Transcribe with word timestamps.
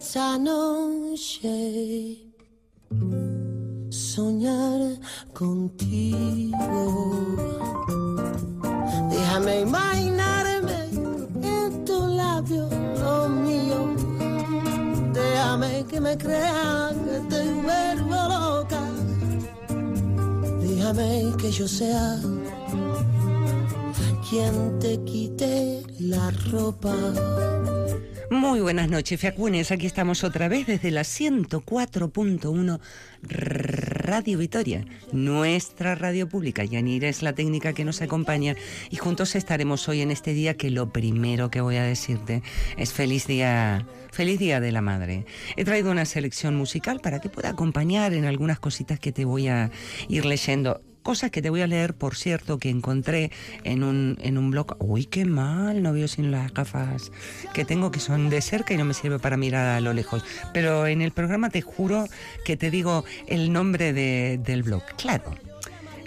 Esta 0.00 0.38
noche 0.38 1.52
soñar 3.90 4.98
contigo. 5.34 6.56
Déjame 9.10 9.60
imaginarme 9.60 10.78
en 11.42 11.84
tu 11.84 12.06
labio, 12.06 12.68
lo 13.00 13.28
mío. 13.28 13.94
Déjame 15.12 15.84
que 15.84 16.00
me 16.00 16.16
crea 16.16 16.90
que 17.04 17.18
te 17.28 17.42
vuelvo. 17.62 18.07
Déjame 20.88 21.36
que 21.36 21.50
yo 21.50 21.68
sea 21.68 22.18
quien 24.30 24.78
te 24.78 24.98
quite 25.04 25.82
la 26.00 26.30
ropa. 26.50 26.94
Muy 28.30 28.60
buenas 28.60 28.88
noches, 28.88 29.20
Fiacunes. 29.20 29.70
Aquí 29.70 29.84
estamos 29.84 30.24
otra 30.24 30.48
vez 30.48 30.66
desde 30.66 30.90
la 30.90 31.02
104.1 31.02 32.80
Radio 34.08 34.38
Vitoria, 34.38 34.86
nuestra 35.12 35.94
radio 35.94 36.30
pública. 36.30 36.64
Yanira 36.64 37.10
es 37.10 37.20
la 37.20 37.34
técnica 37.34 37.74
que 37.74 37.84
nos 37.84 38.00
acompaña 38.00 38.56
y 38.88 38.96
juntos 38.96 39.34
estaremos 39.34 39.86
hoy 39.86 40.00
en 40.00 40.10
este 40.10 40.32
día 40.32 40.56
que 40.56 40.70
lo 40.70 40.94
primero 40.94 41.50
que 41.50 41.60
voy 41.60 41.76
a 41.76 41.82
decirte 41.82 42.42
es 42.78 42.94
feliz 42.94 43.26
día, 43.26 43.86
feliz 44.10 44.38
día 44.38 44.60
de 44.60 44.72
la 44.72 44.80
madre. 44.80 45.26
He 45.56 45.64
traído 45.66 45.90
una 45.90 46.06
selección 46.06 46.56
musical 46.56 47.00
para 47.00 47.20
que 47.20 47.28
pueda 47.28 47.50
acompañar 47.50 48.14
en 48.14 48.24
algunas 48.24 48.58
cositas 48.58 48.98
que 48.98 49.12
te 49.12 49.26
voy 49.26 49.48
a 49.48 49.70
ir 50.08 50.24
leyendo 50.24 50.80
cosas 51.02 51.30
que 51.30 51.42
te 51.42 51.50
voy 51.50 51.62
a 51.62 51.66
leer, 51.66 51.94
por 51.94 52.16
cierto, 52.16 52.58
que 52.58 52.70
encontré 52.70 53.30
en 53.64 53.82
un, 53.82 54.18
en 54.20 54.38
un 54.38 54.50
blog. 54.50 54.76
Uy, 54.78 55.06
qué 55.06 55.24
mal, 55.24 55.82
no 55.82 55.92
veo 55.92 56.08
sin 56.08 56.30
las 56.30 56.52
gafas 56.52 57.10
que 57.52 57.64
tengo, 57.64 57.90
que 57.90 58.00
son 58.00 58.30
de 58.30 58.40
cerca 58.40 58.74
y 58.74 58.76
no 58.76 58.84
me 58.84 58.94
sirve 58.94 59.18
para 59.18 59.36
mirar 59.36 59.66
a 59.66 59.80
lo 59.80 59.92
lejos. 59.92 60.24
Pero 60.52 60.86
en 60.86 61.02
el 61.02 61.12
programa 61.12 61.50
te 61.50 61.62
juro 61.62 62.06
que 62.44 62.56
te 62.56 62.70
digo 62.70 63.04
el 63.26 63.52
nombre 63.52 63.92
de, 63.92 64.40
del 64.42 64.62
blog. 64.62 64.82
Claro, 64.96 65.34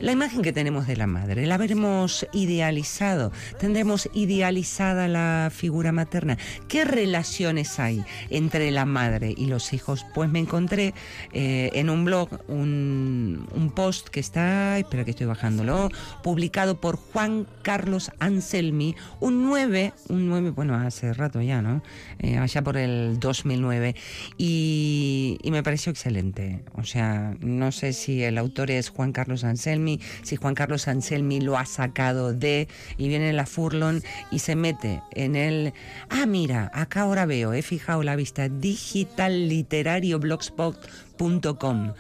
la 0.02 0.12
imagen 0.12 0.42
que 0.42 0.52
tenemos 0.52 0.88
de 0.88 0.98
la 0.98 1.06
madre, 1.06 1.46
la 1.46 1.56
habremos 1.56 2.28
idealizado, 2.34 3.32
tendremos 3.60 4.10
idealizada 4.14 5.08
la 5.08 5.52
figura 5.54 5.92
materna. 5.92 6.38
¿Qué 6.68 6.86
relaciones 6.86 7.80
hay 7.80 8.04
entre 8.30 8.72
la 8.72 8.86
madre 8.86 9.34
y 9.38 9.46
los 9.46 9.74
hijos? 9.74 10.06
Pues 10.14 10.30
me 10.30 10.40
encontré 10.40 10.94
eh, 11.34 11.70
en 11.74 11.90
un 11.90 12.06
blog 12.06 12.30
un, 12.48 13.48
un, 13.54 13.72
post 13.72 14.10
que 14.10 14.20
está, 14.20 14.80
espera 14.80 15.06
que 15.06 15.12
estoy 15.12 15.28
bajándolo, 15.28 15.90
publicado 16.24 16.82
por 16.82 16.98
Juan 16.98 17.46
Carlos 17.62 18.12
Anselmi, 18.20 18.96
un 19.20 19.44
9, 19.44 19.94
un 20.10 20.28
9, 20.28 20.50
bueno, 20.52 20.76
hace 20.76 21.14
rato 21.14 21.42
ya, 21.42 21.62
¿no? 21.62 21.84
Eh, 22.20 22.38
allá 22.38 22.64
por 22.64 22.78
el 22.78 23.20
2009, 23.20 23.96
y, 24.38 25.38
y 25.44 25.52
me 25.52 25.62
pareció 25.62 25.92
excelente. 25.92 26.64
O 26.74 26.84
sea, 26.84 27.36
no 27.40 27.72
sé 27.72 27.94
si 27.94 28.24
el 28.24 28.38
autor 28.40 28.72
es 28.72 28.90
Juan 28.90 29.12
Carlos 29.12 29.44
Anselmi, 29.44 29.91
si 30.22 30.36
Juan 30.36 30.56
Carlos 30.56 30.88
Anselmi 30.88 31.42
lo 31.42 31.58
ha 31.58 31.66
sacado 31.66 32.34
de 32.34 32.68
y 32.98 33.08
viene 33.08 33.34
la 33.34 33.46
Furlon 33.46 34.02
y 34.32 34.40
se 34.40 34.56
mete 34.56 35.02
en 35.12 35.36
el 35.36 35.74
ah 36.10 36.26
mira 36.26 36.72
acá 36.74 37.02
ahora 37.02 37.26
veo 37.26 37.54
he 37.54 37.62
fijado 37.62 38.04
la 38.04 38.16
vista 38.16 38.50
digital 38.50 39.50
literario 39.50 40.20
blogspot.com 40.20 41.94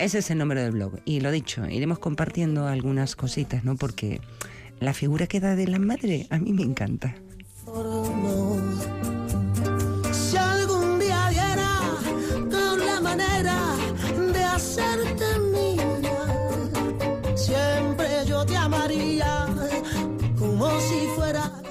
ese 0.00 0.20
es 0.20 0.30
el 0.30 0.38
nombre 0.38 0.62
del 0.62 0.70
blog. 0.70 0.98
Y 1.04 1.20
lo 1.20 1.30
dicho 1.30 1.68
iremos 1.68 1.98
compartiendo 1.98 2.66
algunas 2.66 3.16
cositas 3.16 3.64
no 3.64 3.76
porque 3.76 4.22
la 4.80 4.94
figura 4.94 5.26
que 5.26 5.40
da 5.40 5.56
de 5.56 5.66
la 5.66 5.78
madre 5.78 6.26
a 6.30 6.38
mí 6.38 6.54
me 6.54 6.62
encanta 6.62 7.14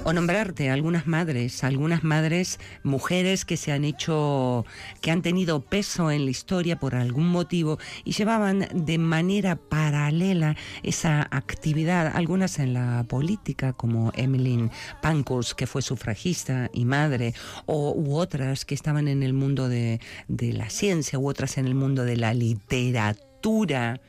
o 0.04 0.12
nombrarte 0.12 0.70
algunas 0.70 1.06
madres, 1.06 1.62
algunas 1.64 2.04
madres, 2.04 2.58
mujeres 2.82 3.44
que 3.44 3.56
se 3.56 3.72
han 3.72 3.84
hecho, 3.84 4.64
que 5.00 5.10
han 5.10 5.22
tenido 5.22 5.60
peso 5.60 6.10
en 6.10 6.24
la 6.24 6.30
historia 6.30 6.78
por 6.78 6.94
algún 6.94 7.28
motivo 7.28 7.78
y 8.04 8.12
llevaban 8.12 8.66
de 8.72 8.98
manera 8.98 9.56
paralela 9.56 10.56
esa 10.82 11.22
actividad, 11.30 12.12
algunas 12.14 12.58
en 12.58 12.74
la 12.74 13.04
política, 13.08 13.72
como 13.72 14.12
Emmeline 14.14 14.70
Pankhurst, 15.02 15.52
que 15.52 15.66
fue 15.66 15.82
sufragista 15.82 16.70
y 16.72 16.84
madre, 16.84 17.34
o 17.66 17.92
u 17.94 18.16
otras 18.16 18.64
que 18.64 18.74
estaban 18.74 19.08
en 19.08 19.22
el 19.22 19.32
mundo 19.32 19.68
de, 19.68 20.00
de 20.28 20.52
la 20.52 20.70
ciencia, 20.70 21.18
u 21.18 21.28
otras 21.28 21.58
en 21.58 21.66
el 21.66 21.74
mundo 21.74 22.04
de 22.04 22.16
la 22.16 22.34
literatura 22.34 24.00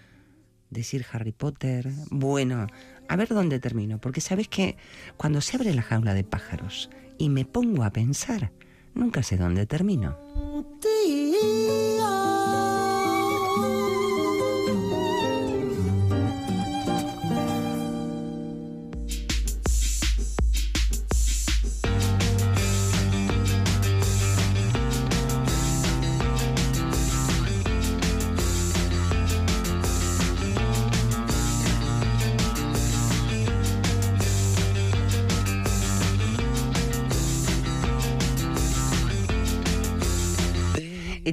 decir 0.72 1.06
Harry 1.12 1.34
Potter. 1.34 1.92
Bueno, 2.10 2.68
a 3.12 3.18
ver 3.18 3.28
dónde 3.28 3.60
termino, 3.60 4.00
porque 4.00 4.22
sabes 4.22 4.48
que 4.48 4.78
cuando 5.18 5.42
se 5.42 5.58
abre 5.58 5.74
la 5.74 5.82
jaula 5.82 6.14
de 6.14 6.24
pájaros 6.24 6.90
y 7.18 7.28
me 7.28 7.44
pongo 7.44 7.84
a 7.84 7.90
pensar, 7.90 8.54
nunca 8.94 9.22
sé 9.22 9.36
dónde 9.36 9.66
termino. 9.66 10.18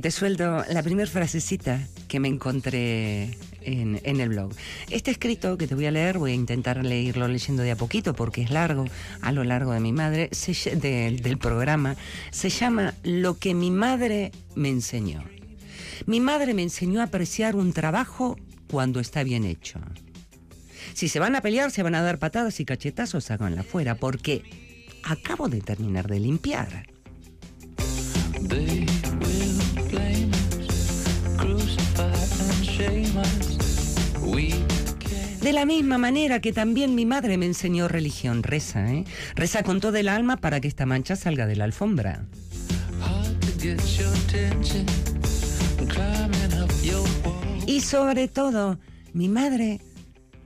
Te 0.08 0.12
suelto 0.12 0.64
la 0.70 0.82
primera 0.82 1.06
frasecita 1.06 1.86
que 2.08 2.18
me 2.18 2.28
encontré 2.28 3.36
en, 3.60 4.00
el 4.02 4.30
blog. 4.30 4.54
Este 4.88 5.10
escrito 5.10 5.58
que 5.58 5.66
te 5.66 5.74
voy 5.74 5.84
a 5.84 5.90
leer, 5.90 6.16
voy 6.16 6.30
a 6.30 6.34
intentar 6.34 6.82
leerlo 6.82 7.28
leyendo 7.28 7.62
de 7.62 7.72
a 7.72 7.76
poquito 7.76 8.14
porque 8.14 8.40
es 8.40 8.50
largo, 8.50 8.86
a 9.20 9.32
lo 9.32 9.44
largo 9.44 9.72
de 9.72 9.80
mi 9.80 9.92
madre, 9.92 10.30
del 10.30 11.36
programa, 11.36 11.94
se 12.30 12.48
llama 12.48 12.94
Lo 13.02 13.36
que 13.36 13.52
mi 13.52 13.70
madre 13.70 14.32
me 14.54 14.70
enseñó. 14.70 15.22
Mi 16.06 16.20
madre 16.20 16.54
me 16.54 16.62
enseñó 16.62 17.02
a 17.02 17.04
apreciar 17.04 17.54
un 17.54 17.74
trabajo 17.74 18.38
cuando 18.70 19.00
está 19.00 19.24
bien 19.24 19.44
hecho. 19.44 19.78
Si 20.94 21.10
se 21.10 21.20
van 21.20 21.36
a 21.36 21.42
pelear, 21.42 21.70
se 21.70 21.82
van 21.82 21.94
a 21.94 22.00
dar 22.00 22.18
patadas 22.18 22.60
y 22.60 22.64
cachetazos, 22.64 23.30
háganla 23.30 23.62
fuera, 23.62 23.94
porque 23.94 24.42
acabo 25.04 25.50
de 25.50 25.60
terminar 25.60 26.08
de 26.08 26.18
limpiar. 26.18 26.86
La 35.58 35.64
misma 35.64 35.98
manera 35.98 36.40
que 36.40 36.52
también 36.52 36.94
mi 36.94 37.04
madre 37.04 37.36
me 37.36 37.44
enseñó 37.44 37.88
religión, 37.88 38.44
reza, 38.44 38.92
¿eh? 38.92 39.04
Reza 39.34 39.64
con 39.64 39.80
todo 39.80 39.96
el 39.96 40.08
alma 40.08 40.36
para 40.36 40.60
que 40.60 40.68
esta 40.68 40.86
mancha 40.86 41.16
salga 41.16 41.46
de 41.46 41.56
la 41.56 41.64
alfombra. 41.64 42.26
Y 47.66 47.80
sobre 47.80 48.28
todo, 48.28 48.78
mi 49.12 49.28
madre 49.28 49.80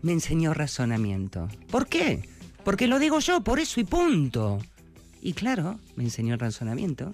me 0.00 0.12
enseñó 0.12 0.54
razonamiento. 0.54 1.48
¿Por 1.71 1.89
qué? 1.89 2.27
Porque 2.65 2.86
lo 2.86 2.98
digo 2.98 3.21
yo, 3.21 3.45
por 3.45 3.60
eso 3.60 3.80
y 3.80 3.84
punto. 3.84 4.60
Y 5.21 5.34
claro, 5.34 5.78
me 5.95 6.04
enseñó 6.04 6.33
el 6.33 6.41
razonamiento. 6.41 7.12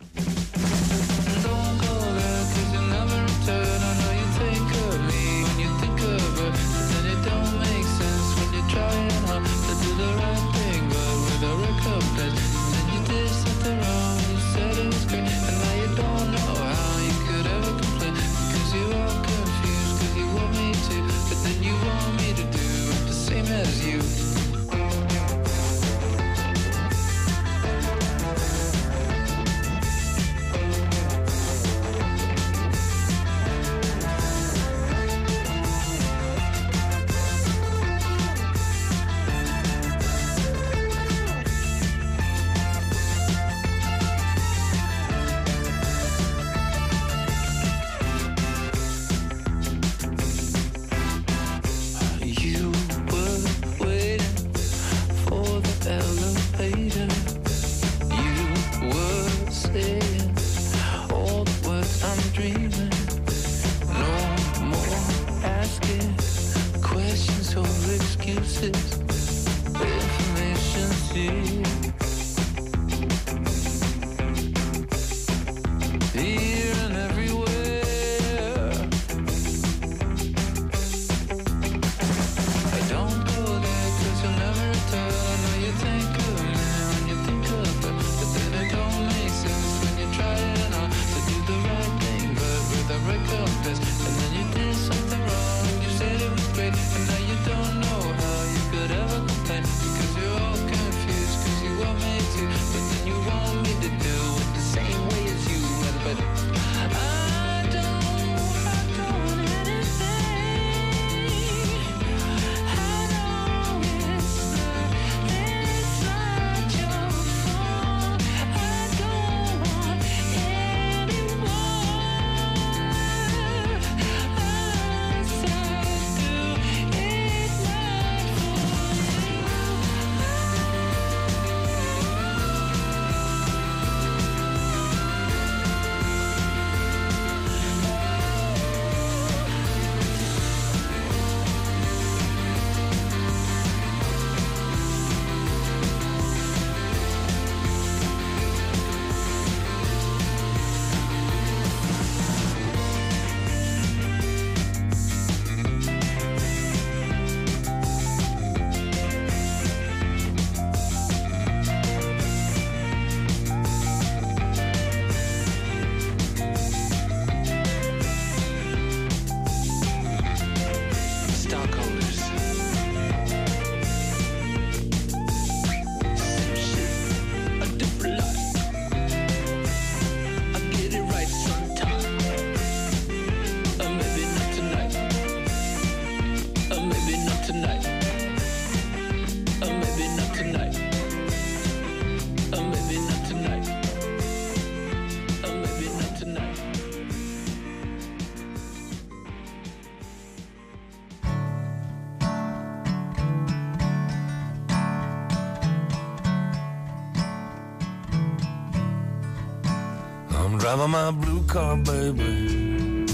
My 210.88 211.10
blue 211.10 211.44
car, 211.46 211.76
baby, 211.76 213.04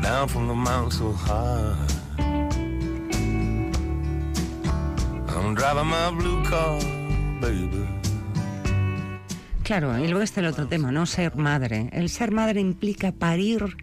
down 0.00 0.28
from 0.28 0.46
the 0.46 0.54
mountain 0.54 0.90
so 0.92 1.12
high. 1.12 1.74
I'm 5.28 5.54
driving 5.54 5.86
my 5.86 6.10
blue 6.10 6.42
car, 6.44 6.78
baby. 7.40 7.84
Claro, 9.64 9.98
y 9.98 10.06
luego 10.06 10.22
está 10.22 10.40
el 10.40 10.46
otro 10.46 10.68
tema, 10.68 10.92
¿no? 10.92 11.04
Ser 11.04 11.36
madre. 11.36 11.90
El 11.92 12.08
ser 12.08 12.30
madre 12.30 12.60
implica 12.60 13.12
parir 13.12 13.76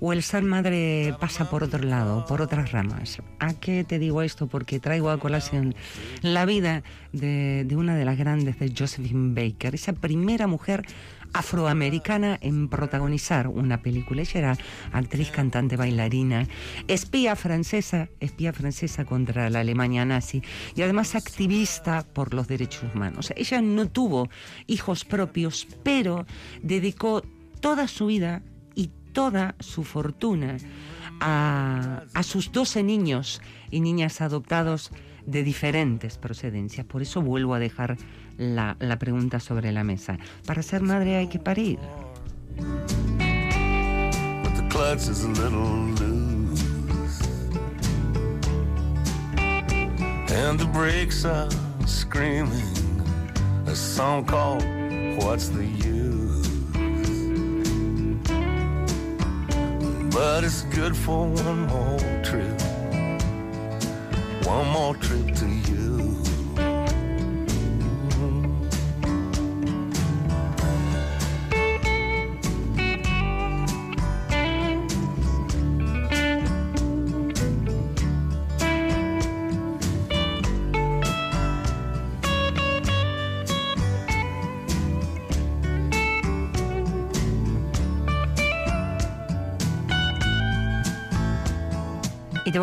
o 0.00 0.12
el 0.12 0.22
ser 0.22 0.44
madre 0.44 1.14
pasa 1.18 1.50
por 1.50 1.64
otro 1.64 1.82
lado, 1.82 2.24
por 2.26 2.40
otras 2.40 2.70
ramas. 2.70 3.18
¿A 3.40 3.54
qué 3.54 3.84
te 3.84 3.98
digo 3.98 4.22
esto? 4.22 4.46
Porque 4.46 4.78
traigo 4.78 5.10
a 5.10 5.18
colación 5.18 5.74
la 6.22 6.46
vida 6.46 6.82
de, 7.12 7.64
de 7.66 7.76
una 7.76 7.96
de 7.96 8.04
las 8.04 8.16
grandes, 8.16 8.58
de 8.58 8.72
Josephine 8.76 9.34
Baker, 9.34 9.74
esa 9.74 9.92
primera 9.92 10.46
mujer 10.46 10.86
afroamericana 11.32 12.38
en 12.40 12.68
protagonizar 12.68 13.48
una 13.48 13.82
película. 13.82 14.22
Ella 14.22 14.38
era 14.38 14.58
actriz, 14.92 15.30
cantante, 15.30 15.76
bailarina, 15.76 16.46
espía 16.86 17.36
francesa, 17.36 18.08
espía 18.20 18.52
francesa 18.52 19.04
contra 19.04 19.50
la 19.50 19.60
Alemania 19.60 20.04
nazi 20.04 20.42
y 20.74 20.82
además 20.82 21.14
activista 21.14 22.04
por 22.12 22.34
los 22.34 22.48
derechos 22.48 22.94
humanos. 22.94 23.32
Ella 23.36 23.60
no 23.60 23.88
tuvo 23.88 24.28
hijos 24.66 25.04
propios, 25.04 25.66
pero 25.82 26.26
dedicó 26.62 27.22
toda 27.60 27.88
su 27.88 28.06
vida 28.06 28.42
y 28.74 28.90
toda 29.12 29.54
su 29.60 29.84
fortuna 29.84 30.56
a, 31.20 32.04
a 32.14 32.22
sus 32.22 32.52
12 32.52 32.82
niños 32.82 33.40
y 33.70 33.80
niñas 33.80 34.20
adoptados 34.20 34.92
de 35.26 35.42
diferentes 35.42 36.16
procedencias. 36.16 36.86
Por 36.86 37.02
eso 37.02 37.20
vuelvo 37.20 37.54
a 37.54 37.58
dejar 37.58 37.98
la, 38.38 38.96
pregunta 38.98 39.40
sobre 39.40 39.72
la 39.72 39.84
mesa. 39.84 40.18
Para 40.46 40.62
ser 40.62 40.82
madre 40.82 41.16
hay 41.16 41.28
que 41.28 41.38
parir. 41.38 41.78
And 50.30 50.58
the 50.58 50.66
brakes 50.66 51.24
are 51.24 51.48
screaming 51.84 53.02
a 53.66 53.74
song 53.74 54.24
called 54.24 54.62
What's 55.16 55.48
the 55.48 55.64
Use? 55.64 56.48
But 60.14 60.44
it's 60.44 60.62
good 60.74 60.96
for 60.96 61.26
one 61.26 61.66
more 61.66 61.98
trip, 62.22 62.60
one 64.46 64.68
more 64.68 64.94
trip 64.94 65.34
to 65.36 65.46
you. 65.46 65.97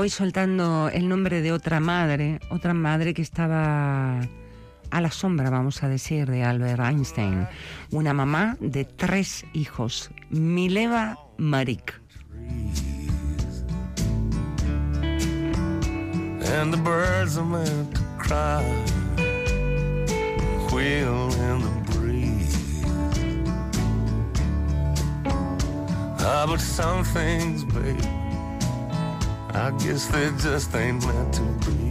Soltando 0.09 0.89
el 0.93 1.09
nombre 1.09 1.41
de 1.41 1.51
otra 1.51 1.79
madre, 1.79 2.39
otra 2.49 2.73
madre 2.73 3.13
que 3.13 3.21
estaba 3.21 4.19
a 4.91 5.01
la 5.01 5.11
sombra, 5.11 5.49
vamos 5.49 5.83
a 5.83 5.89
decir, 5.89 6.29
de 6.29 6.43
Albert 6.43 6.79
Einstein. 6.79 7.47
Una 7.91 8.13
mamá 8.13 8.55
de 8.59 8.85
tres 8.85 9.45
hijos, 9.53 10.11
Mileva 10.29 11.17
Marik. 11.37 11.99
And 16.61 16.71
the 16.71 16.77
birds. 16.77 17.15
I 29.57 29.71
guess 29.71 30.07
they 30.07 30.29
just 30.37 30.75
ain't 30.75 31.05
meant 31.07 31.33
to 31.35 31.41
be. 31.65 31.85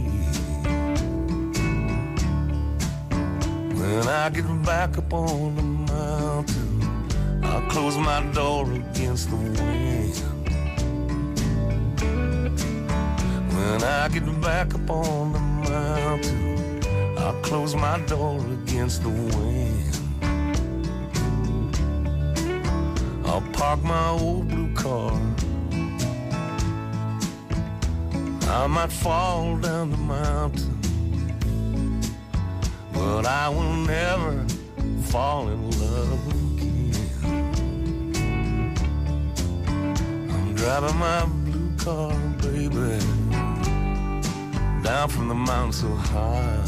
When 3.79 4.07
I 4.07 4.29
get 4.29 4.45
back 4.63 4.99
up 4.99 5.11
on 5.11 5.55
the 5.55 5.63
mountain, 5.63 7.43
I'll 7.43 7.67
close 7.71 7.97
my 7.97 8.21
door 8.33 8.71
against 8.71 9.31
the 9.31 9.37
wind. 9.37 10.15
When 13.55 13.83
I 13.83 14.09
get 14.09 14.41
back 14.41 14.75
up 14.75 14.89
on 14.91 15.33
the 15.33 15.39
mountain, 15.39 17.17
I'll 17.17 17.41
close 17.41 17.75
my 17.75 17.99
door 18.05 18.39
against 18.61 19.01
the 19.01 19.09
wind. 19.09 19.97
I'll 23.25 23.41
park 23.53 23.81
my 23.81 24.09
old 24.09 24.49
blue 24.49 24.71
car. 24.75 25.19
I 28.57 28.67
might 28.67 28.91
fall 28.91 29.57
down 29.57 29.91
the 29.91 29.97
mountain 29.97 30.75
but 32.93 33.25
I 33.25 33.49
will 33.49 33.73
never 33.85 34.45
fall 35.11 35.49
in 35.49 35.71
love 35.71 36.27
again. 36.33 36.93
I'm 40.33 40.55
driving 40.55 40.97
my 40.97 41.25
blue 41.25 41.71
car, 41.77 42.13
baby, 42.41 42.99
down 44.83 45.09
from 45.09 45.27
the 45.27 45.35
mountain 45.35 45.73
so 45.73 45.89
high. 45.89 46.63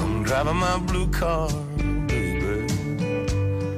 I'm 0.00 0.22
driving 0.24 0.56
my 0.56 0.78
blue 0.78 1.08
car, 1.10 1.48
baby, 2.06 2.66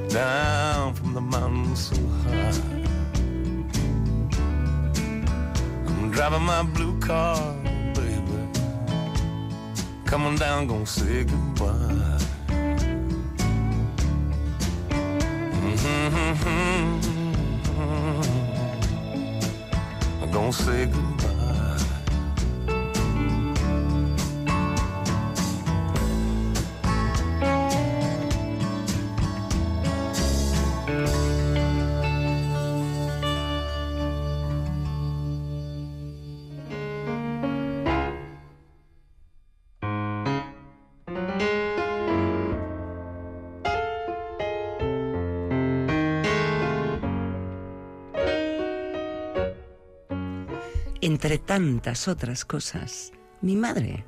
down 0.08 0.94
from 0.94 1.14
the 1.14 1.20
mountain 1.20 1.76
so 1.76 1.96
high. 1.96 2.11
Driving 6.12 6.42
my 6.42 6.62
blue 6.62 6.98
car 7.00 7.36
baby. 7.94 8.48
coming 10.04 10.36
down, 10.36 10.66
gonna 10.66 10.84
say 10.86 11.24
goodbye. 11.24 12.18
Mm-hmm. 15.64 16.62
I'm 20.22 20.30
gonna 20.30 20.52
say 20.52 20.86
goodbye. 20.86 21.31
Entre 51.12 51.36
tantas 51.36 52.08
otras 52.08 52.46
cosas, 52.46 53.12
mi 53.42 53.54
madre. 53.54 54.06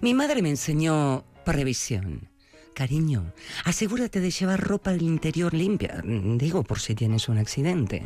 Mi 0.00 0.14
madre 0.14 0.42
me 0.42 0.50
enseñó 0.50 1.24
previsión. 1.44 2.28
Cariño, 2.72 3.32
asegúrate 3.64 4.20
de 4.20 4.30
llevar 4.30 4.60
ropa 4.60 4.92
del 4.92 5.02
interior 5.02 5.52
limpia. 5.52 6.00
Digo, 6.04 6.62
por 6.62 6.78
si 6.78 6.94
tienes 6.94 7.28
un 7.28 7.38
accidente. 7.38 8.04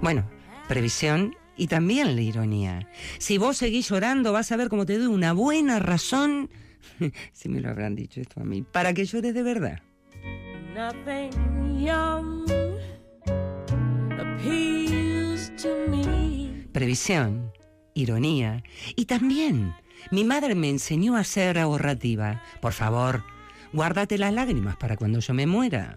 Bueno, 0.00 0.30
previsión 0.68 1.34
y 1.56 1.66
también 1.66 2.16
la 2.16 2.22
ironía. 2.22 2.88
Si 3.18 3.38
vos 3.38 3.56
seguís 3.56 3.88
llorando, 3.88 4.32
vas 4.32 4.52
a 4.52 4.56
ver 4.56 4.68
cómo 4.68 4.86
te 4.86 4.98
doy 4.98 5.06
una 5.06 5.32
buena 5.32 5.78
razón, 5.78 6.50
si 7.32 7.48
me 7.48 7.60
lo 7.60 7.70
habrán 7.70 7.94
dicho 7.94 8.20
esto 8.20 8.40
a 8.40 8.44
mí, 8.44 8.62
para 8.62 8.94
que 8.94 9.04
llores 9.04 9.34
de 9.34 9.42
verdad. 9.42 9.80
Previsión, 16.72 17.52
ironía 17.94 18.62
y 18.96 19.04
también 19.04 19.74
mi 20.10 20.24
madre 20.24 20.54
me 20.54 20.70
enseñó 20.70 21.16
a 21.16 21.24
ser 21.24 21.58
ahorrativa. 21.58 22.42
Por 22.60 22.72
favor, 22.72 23.22
guárdate 23.72 24.18
las 24.18 24.32
lágrimas 24.32 24.76
para 24.76 24.96
cuando 24.96 25.20
yo 25.20 25.34
me 25.34 25.46
muera. 25.46 25.96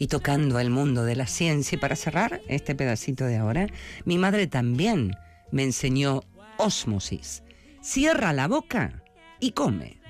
Y 0.00 0.08
tocando 0.08 0.56
al 0.56 0.70
mundo 0.70 1.04
de 1.04 1.14
la 1.14 1.26
ciencia. 1.26 1.76
Y 1.76 1.78
para 1.78 1.94
cerrar 1.94 2.40
este 2.48 2.74
pedacito 2.74 3.26
de 3.26 3.36
ahora, 3.36 3.68
mi 4.04 4.18
madre 4.18 4.48
también 4.48 5.14
me 5.52 5.62
enseñó 5.62 6.22
osmosis. 6.56 7.44
Cierra 7.82 8.32
la 8.32 8.48
boca 8.48 9.04
y 9.38 9.52
come. 9.52 10.00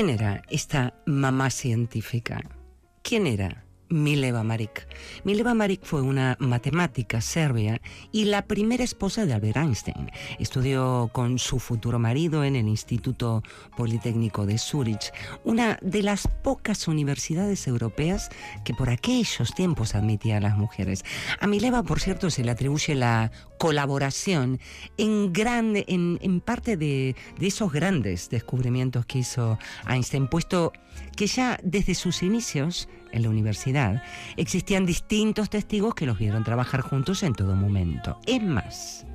¿Quién 0.00 0.18
era 0.18 0.40
esta 0.48 0.94
mamá 1.04 1.50
científica? 1.50 2.40
¿Quién 3.02 3.26
era? 3.26 3.66
Mileva 3.90 4.42
Marik. 4.44 4.86
Mileva 5.24 5.52
Marik 5.52 5.84
fue 5.84 6.00
una 6.00 6.36
matemática 6.40 7.20
serbia 7.20 7.80
y 8.12 8.24
la 8.24 8.46
primera 8.46 8.84
esposa 8.84 9.26
de 9.26 9.34
Albert 9.34 9.56
Einstein. 9.56 10.10
Estudió 10.38 11.10
con 11.12 11.38
su 11.38 11.58
futuro 11.58 11.98
marido 11.98 12.44
en 12.44 12.56
el 12.56 12.68
Instituto 12.68 13.42
Politécnico 13.76 14.46
de 14.46 14.58
Zurich, 14.58 15.12
una 15.44 15.78
de 15.82 16.02
las 16.02 16.28
pocas 16.42 16.88
universidades 16.88 17.66
europeas 17.66 18.30
que 18.64 18.74
por 18.74 18.90
aquellos 18.90 19.54
tiempos 19.54 19.94
admitía 19.94 20.38
a 20.38 20.40
las 20.40 20.56
mujeres. 20.56 21.04
A 21.40 21.46
Mileva, 21.46 21.82
por 21.82 22.00
cierto, 22.00 22.30
se 22.30 22.44
le 22.44 22.52
atribuye 22.52 22.94
la 22.94 23.32
colaboración 23.58 24.60
en, 24.96 26.40
parte 26.40 26.76
de, 26.76 27.16
de 27.38 27.46
esos 27.46 27.72
grandes 27.72 28.30
descubrimientos 28.30 29.04
que 29.06 29.18
hizo 29.18 29.58
Einstein, 29.88 30.28
puesto 30.28 30.72
que 31.16 31.26
ya 31.26 31.58
desde 31.62 31.94
sus 31.94 32.22
inicios 32.22 32.88
en 33.12 33.22
la 33.22 33.28
universidad, 33.28 34.02
existían 34.36 34.86
distintos 34.86 35.50
testigos 35.50 35.94
que 35.94 36.06
los 36.06 36.18
vieron 36.18 36.44
trabajar 36.44 36.80
juntos 36.80 37.22
en 37.22 37.34
todo 37.34 37.54
momento. 37.56 38.18
Es 38.26 38.42
más, 38.42 39.06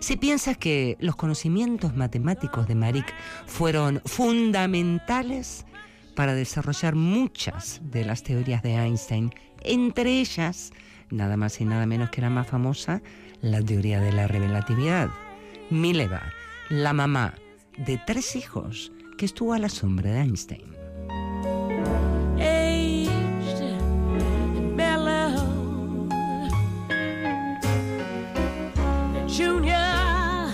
si 0.00 0.16
piensas 0.16 0.56
que 0.56 0.96
los 1.00 1.16
conocimientos 1.16 1.96
matemáticos 1.96 2.66
de 2.66 2.74
Maric 2.74 3.14
fueron 3.46 4.00
fundamentales 4.04 5.66
para 6.14 6.34
desarrollar 6.34 6.94
muchas 6.94 7.80
de 7.84 8.04
las 8.04 8.22
teorías 8.22 8.62
de 8.62 8.74
Einstein, 8.74 9.32
entre 9.62 10.20
ellas, 10.20 10.72
nada 11.10 11.36
más 11.36 11.60
y 11.60 11.64
nada 11.64 11.86
menos 11.86 12.10
que 12.10 12.20
la 12.20 12.30
más 12.30 12.46
famosa, 12.46 13.02
la 13.40 13.62
teoría 13.62 14.00
de 14.00 14.12
la 14.12 14.26
relatividad. 14.26 15.10
Mileva, 15.70 16.22
la 16.68 16.92
mamá 16.92 17.34
de 17.78 18.00
tres 18.06 18.36
hijos 18.36 18.92
que 19.16 19.24
estuvo 19.24 19.54
a 19.54 19.58
la 19.58 19.68
sombra 19.68 20.10
de 20.10 20.20
Einstein. 20.20 21.69
Junior, 29.32 30.52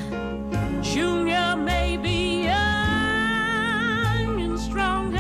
Junior 0.83 1.57
may 1.57 1.97
be 1.97 2.45
young 2.45 4.41
and 4.41 4.61
stronger, 4.61 5.19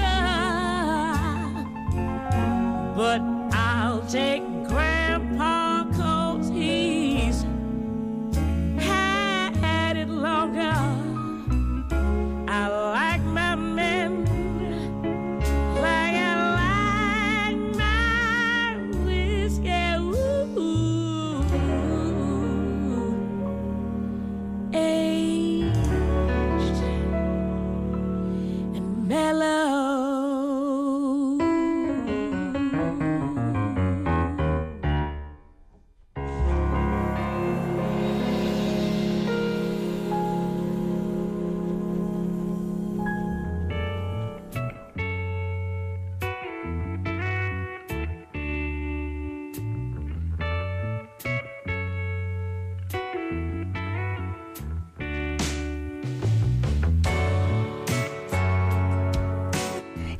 but 2.94 3.22
I'll 3.52 4.02
take. 4.08 4.55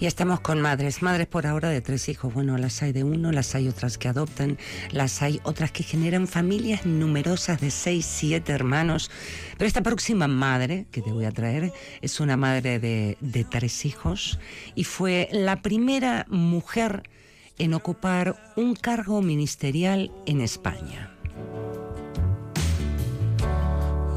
Y 0.06 0.08
estamos 0.08 0.38
con 0.38 0.60
madres, 0.60 1.02
madres 1.02 1.26
por 1.26 1.48
ahora 1.48 1.68
de 1.68 1.80
tres 1.80 2.08
hijos. 2.08 2.32
Bueno, 2.32 2.56
las 2.58 2.80
hay 2.80 2.92
de 2.92 3.02
uno, 3.02 3.32
las 3.32 3.56
hay 3.56 3.66
otras 3.66 3.98
que 3.98 4.06
adoptan, 4.06 4.56
las 4.92 5.20
hay 5.20 5.40
otras 5.42 5.72
que 5.72 5.82
generan 5.82 6.28
familias 6.28 6.86
numerosas 6.86 7.60
de 7.60 7.72
seis, 7.72 8.06
siete 8.06 8.52
hermanos. 8.52 9.10
Pero 9.58 9.66
esta 9.66 9.82
próxima 9.82 10.28
madre 10.28 10.86
que 10.92 11.02
te 11.02 11.10
voy 11.10 11.24
a 11.24 11.32
traer 11.32 11.72
es 12.02 12.20
una 12.20 12.36
madre 12.36 12.78
de, 12.78 13.46
tres 13.50 13.84
hijos 13.84 14.38
y 14.76 14.84
fue 14.84 15.28
la 15.32 15.60
primera 15.60 16.24
mujer 16.28 17.02
en 17.58 17.74
ocupar 17.74 18.36
un 18.54 18.76
cargo 18.76 19.22
ministerial 19.22 20.12
en 20.24 20.40
España. 20.40 21.10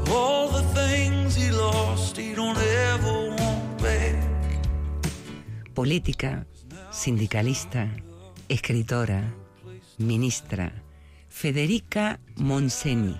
All 0.08 0.50
política, 5.80 6.46
sindicalista, 6.92 7.88
escritora, 8.50 9.34
ministra, 9.96 10.74
Federica 11.30 12.20
Monseni. 12.36 13.18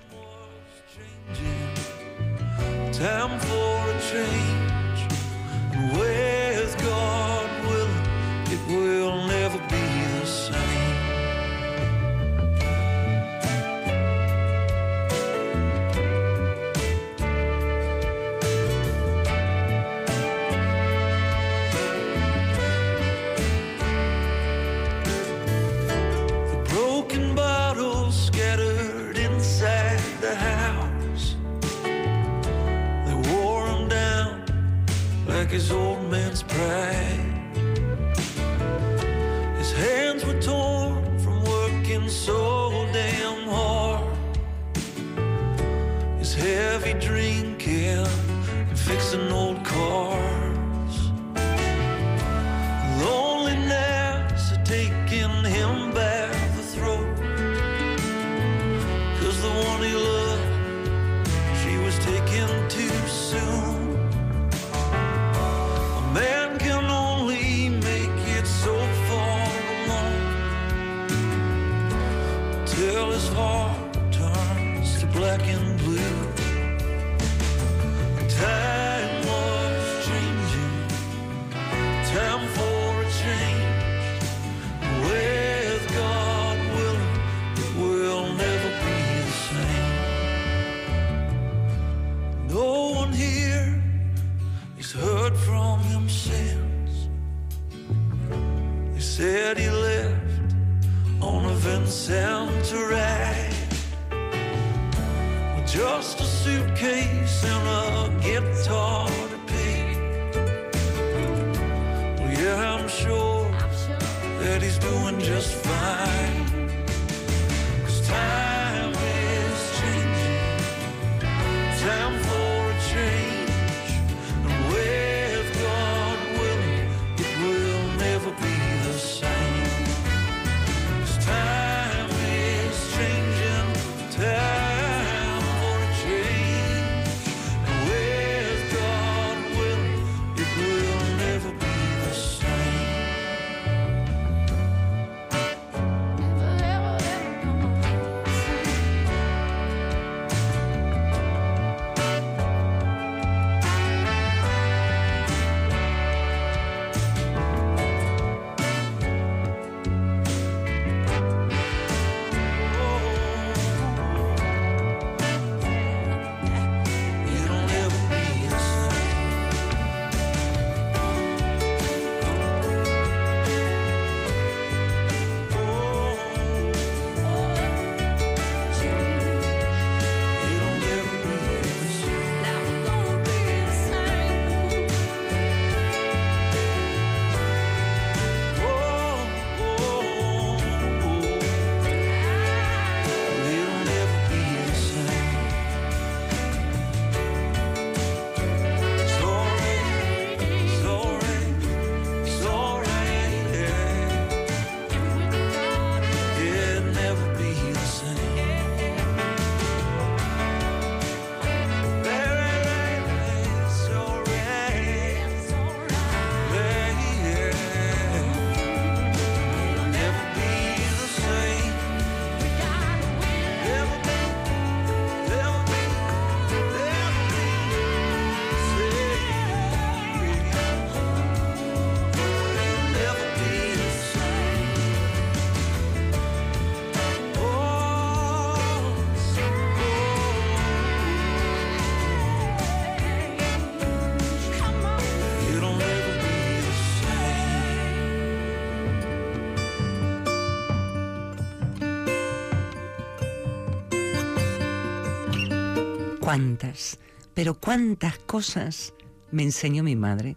Cuántas, 256.31 257.01
pero 257.35 257.55
cuántas 257.55 258.17
cosas 258.19 258.95
me 259.33 259.43
enseñó 259.43 259.83
mi 259.83 259.97
madre. 259.97 260.37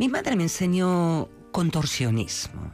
Mi 0.00 0.08
madre 0.08 0.34
me 0.34 0.42
enseñó 0.42 1.28
contorsionismo. 1.52 2.72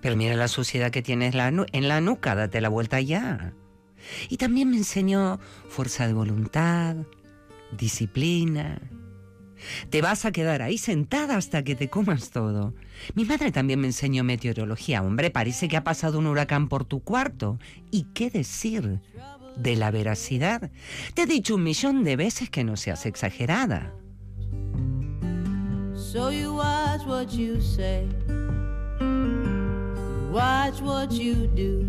Pero 0.00 0.16
mira 0.16 0.34
la 0.34 0.48
suciedad 0.48 0.90
que 0.90 1.02
tienes 1.02 1.34
en 1.34 1.88
la 1.88 2.00
nuca, 2.00 2.34
date 2.34 2.62
la 2.62 2.70
vuelta 2.70 3.02
ya. 3.02 3.52
Y 4.30 4.38
también 4.38 4.70
me 4.70 4.78
enseñó 4.78 5.38
fuerza 5.68 6.06
de 6.06 6.14
voluntad, 6.14 6.96
disciplina. 7.76 8.80
Te 9.90 10.00
vas 10.00 10.24
a 10.24 10.32
quedar 10.32 10.62
ahí 10.62 10.78
sentada 10.78 11.36
hasta 11.36 11.62
que 11.64 11.74
te 11.74 11.90
comas 11.90 12.30
todo. 12.30 12.72
Mi 13.14 13.26
madre 13.26 13.52
también 13.52 13.78
me 13.78 13.88
enseñó 13.88 14.24
meteorología. 14.24 15.02
Hombre, 15.02 15.30
parece 15.30 15.68
que 15.68 15.76
ha 15.76 15.84
pasado 15.84 16.18
un 16.18 16.28
huracán 16.28 16.70
por 16.70 16.86
tu 16.86 17.00
cuarto. 17.00 17.58
¿Y 17.90 18.04
qué 18.14 18.30
decir 18.30 19.02
de 19.62 19.76
la 19.76 19.90
veracidad? 19.90 20.70
Te 21.14 21.22
he 21.22 21.26
dicho 21.26 21.54
un 21.54 21.62
millón 21.62 22.04
de 22.04 22.16
veces 22.16 22.50
que 22.50 22.64
no 22.64 22.76
seas 22.76 23.06
exagerada. 23.06 23.94
So 25.94 26.30
you 26.30 26.54
watch 26.54 27.06
what 27.06 27.32
you 27.32 27.60
say, 27.60 28.08
watch 30.32 30.80
what 30.80 31.12
you 31.12 31.46
do. 31.54 31.86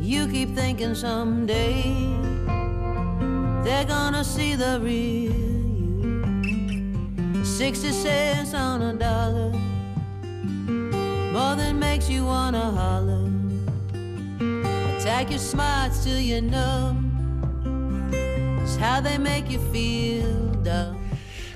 You 0.00 0.28
keep 0.28 0.54
thinking 0.54 0.94
someday 0.94 1.94
they're 3.64 3.86
gonna 3.86 4.24
see 4.24 4.54
the 4.54 4.78
real 4.82 5.32
you. 5.32 5.42
60 7.44 7.92
cents 7.92 8.52
on 8.52 8.82
a 8.82 8.92
dollar, 8.92 9.50
more 11.32 11.56
than 11.56 11.78
makes 11.78 12.10
you 12.10 12.26
wanna 12.26 12.70
holler. 12.72 13.22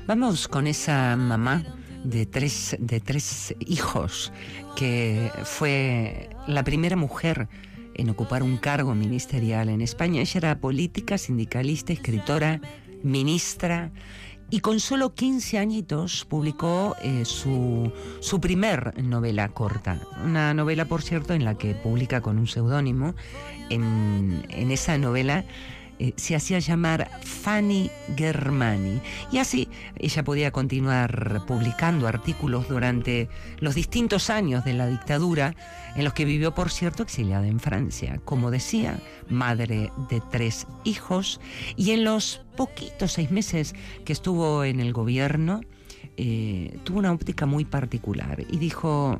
Vamos 0.09 0.49
con 0.49 0.67
esa 0.67 1.15
mamá 1.15 1.63
de 2.03 2.27
tres, 2.27 2.77
de 2.81 2.99
tres 2.99 3.55
hijos 3.61 4.33
que 4.75 5.31
fue 5.45 6.29
la 6.49 6.65
primera 6.65 6.97
mujer 6.97 7.49
en 7.95 8.11
ocupar 8.11 8.43
un 8.43 8.57
cargo 8.57 8.97
ministerial 8.97 9.69
en 9.69 9.81
España. 9.81 10.23
Ella 10.23 10.39
era 10.39 10.59
política, 10.59 11.17
sindicalista, 11.17 11.93
escritora, 11.93 12.61
ministra 13.05 13.93
y 14.51 14.61
con 14.61 14.81
solo 14.81 15.15
15 15.15 15.59
añitos 15.59 16.25
publicó 16.25 16.95
eh, 17.03 17.25
su, 17.25 17.93
su 18.21 18.41
primer 18.41 19.03
novela 19.03 19.49
corta. 19.49 20.01
Una 20.25 20.55
novela, 20.55 20.85
por 20.85 21.03
cierto, 21.03 21.35
en 21.35 21.45
la 21.45 21.57
que 21.57 21.75
publica 21.75 22.21
con 22.21 22.39
un 22.39 22.47
seudónimo. 22.47 23.15
En, 23.69 24.45
en 24.49 24.71
esa 24.71 24.97
novela 24.99 25.45
eh, 25.99 26.13
se 26.17 26.37
hacía 26.37 26.59
llamar 26.59 27.11
Fanny 27.23 27.91
Germani. 28.17 29.01
Y 29.33 29.39
así 29.39 29.69
ella 29.97 30.25
podía 30.25 30.51
continuar 30.51 31.43
publicando 31.47 32.07
artículos 32.07 32.69
durante 32.69 33.29
los 33.59 33.75
distintos 33.75 34.31
años 34.31 34.65
de 34.65 34.75
la 34.75 34.87
dictadura, 34.87 35.55
en 35.95 36.05
los 36.05 36.13
que 36.13 36.25
vivió, 36.25 36.55
por 36.55 36.71
cierto, 36.71 37.03
exiliada 37.03 37.47
en 37.47 37.61
Francia. 37.61 38.21
Como 38.25 38.51
decía, 38.51 38.99
madre 39.29 39.91
de 40.11 40.23
tres 40.31 40.67
hijos, 40.85 41.41
y 41.77 41.93
en 41.93 42.05
los 42.05 42.43
poquitos 42.57 43.13
seis 43.13 43.31
meses 43.31 43.75
que 44.05 44.13
estuvo 44.13 44.65
en 44.65 44.81
el 44.81 44.93
gobierno, 44.93 45.61
eh, 46.17 46.79
tuvo 46.85 46.99
una 46.99 47.13
óptica 47.13 47.47
muy 47.47 47.65
particular 47.65 48.45
y 48.51 48.59
dijo, 48.59 49.19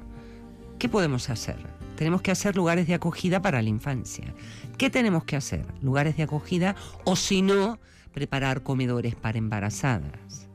¿qué 0.79 0.89
podemos 0.89 1.31
hacer? 1.31 1.76
Tenemos 1.97 2.23
que 2.23 2.31
hacer 2.31 2.57
lugares 2.57 2.87
de 2.87 2.95
acogida 2.95 3.41
para 3.41 3.63
la 3.63 3.69
infancia. 3.69 4.35
¿Qué 4.79 4.91
tenemos 4.91 5.25
que 5.25 5.37
hacer? 5.37 5.67
Lugares 5.83 6.17
de 6.17 6.25
acogida 6.25 6.77
o 7.05 7.17
si 7.17 7.43
no, 7.43 7.79
preparar 8.13 8.63
comedores 8.63 9.15
para 9.15 9.39
embarazadas. 9.39 10.49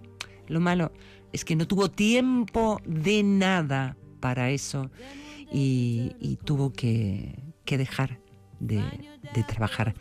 Lo 0.48 0.60
malo 0.60 0.92
es 1.34 1.46
que 1.46 1.56
no 1.56 1.68
tuvo 1.68 1.90
tiempo 1.90 2.82
de 2.86 3.24
nada 3.24 3.98
para 4.20 4.52
eso 4.52 4.92
y, 5.52 6.38
tuvo 6.46 6.72
que, 6.72 7.40
dejar 7.66 8.20
de, 8.60 8.84
de 9.34 9.44
trabajar. 9.44 9.96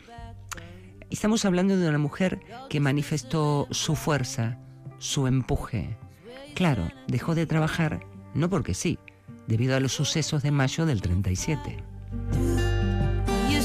Estamos 1.09 1.45
hablando 1.45 1.77
de 1.77 1.89
una 1.89 1.97
mujer 1.97 2.39
que 2.69 2.79
manifestó 2.79 3.67
su 3.71 3.95
fuerza, 3.95 4.59
su 4.99 5.27
empuje. 5.27 5.97
Claro, 6.53 6.89
dejó 7.07 7.33
de 7.33 7.45
trabajar 7.47 8.05
no 8.33 8.49
porque 8.49 8.73
sí, 8.73 8.97
debido 9.47 9.75
a 9.75 9.79
los 9.79 9.93
sucesos 9.93 10.43
de 10.43 10.51
mayo 10.51 10.85
del 10.85 11.01
37. 11.01 11.77
You 13.49 13.61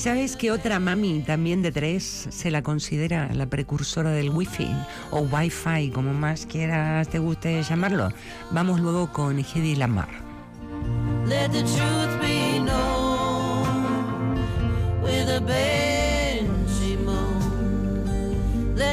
sabes 0.00 0.34
que 0.34 0.50
otra 0.50 0.80
mami 0.80 1.20
también 1.20 1.60
de 1.60 1.72
tres 1.72 2.26
se 2.30 2.50
la 2.50 2.62
considera 2.62 3.28
la 3.34 3.44
precursora 3.44 4.10
del 4.12 4.30
wifi 4.30 4.66
o 5.10 5.20
wifi, 5.20 5.90
como 5.90 6.14
más 6.14 6.46
quieras 6.46 7.06
te 7.08 7.18
guste 7.18 7.62
llamarlo? 7.62 8.08
Vamos 8.50 8.80
luego 8.80 9.12
con 9.12 9.38
Hedy 9.38 9.76
Lamar. 9.76 10.08
Let 11.26 11.50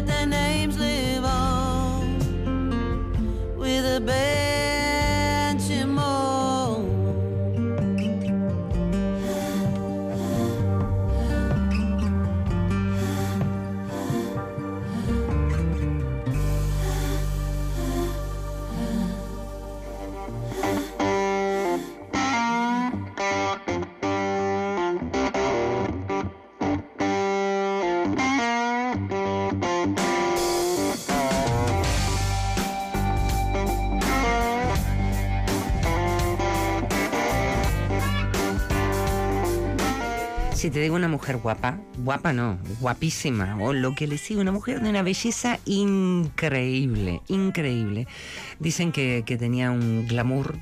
the 0.05 0.25
names 0.25 0.77
live 0.77 1.23
with 3.57 4.46
Si 40.67 40.71
te 40.71 40.81
digo 40.81 40.97
una 40.97 41.07
mujer 41.07 41.37
guapa, 41.37 41.79
guapa 41.99 42.33
no, 42.33 42.59
guapísima, 42.81 43.57
o 43.57 43.71
lo 43.71 43.95
que 43.95 44.05
le 44.05 44.17
sigue, 44.17 44.41
una 44.41 44.51
mujer 44.51 44.81
de 44.81 44.89
una 44.89 45.01
belleza 45.01 45.59
increíble, 45.63 47.21
increíble. 47.29 48.05
Dicen 48.59 48.91
que, 48.91 49.23
que 49.25 49.37
tenía 49.37 49.71
un 49.71 50.05
glamour 50.09 50.59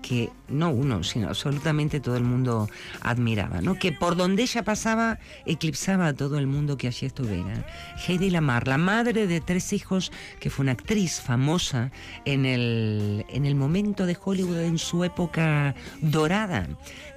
que 0.00 0.30
no 0.48 0.70
uno, 0.70 1.02
sino 1.04 1.28
absolutamente 1.28 2.00
todo 2.00 2.16
el 2.16 2.24
mundo 2.24 2.68
admiraba, 3.00 3.60
¿no? 3.60 3.78
Que 3.78 3.92
por 3.92 4.16
donde 4.16 4.42
ella 4.42 4.62
pasaba 4.62 5.18
eclipsaba 5.46 6.08
a 6.08 6.12
todo 6.12 6.38
el 6.38 6.46
mundo 6.46 6.76
que 6.76 6.88
allí 6.88 7.06
estuviera. 7.06 7.66
Heidi 8.06 8.30
Lamar, 8.30 8.68
la 8.68 8.78
madre 8.78 9.26
de 9.26 9.40
tres 9.40 9.72
hijos, 9.72 10.12
que 10.40 10.50
fue 10.50 10.64
una 10.64 10.72
actriz 10.72 11.20
famosa 11.20 11.92
en 12.24 12.44
el, 12.44 13.24
en 13.28 13.46
el 13.46 13.54
momento 13.54 14.04
de 14.04 14.16
Hollywood 14.22 14.60
en 14.60 14.78
su 14.78 15.04
época 15.04 15.74
dorada. 16.00 16.68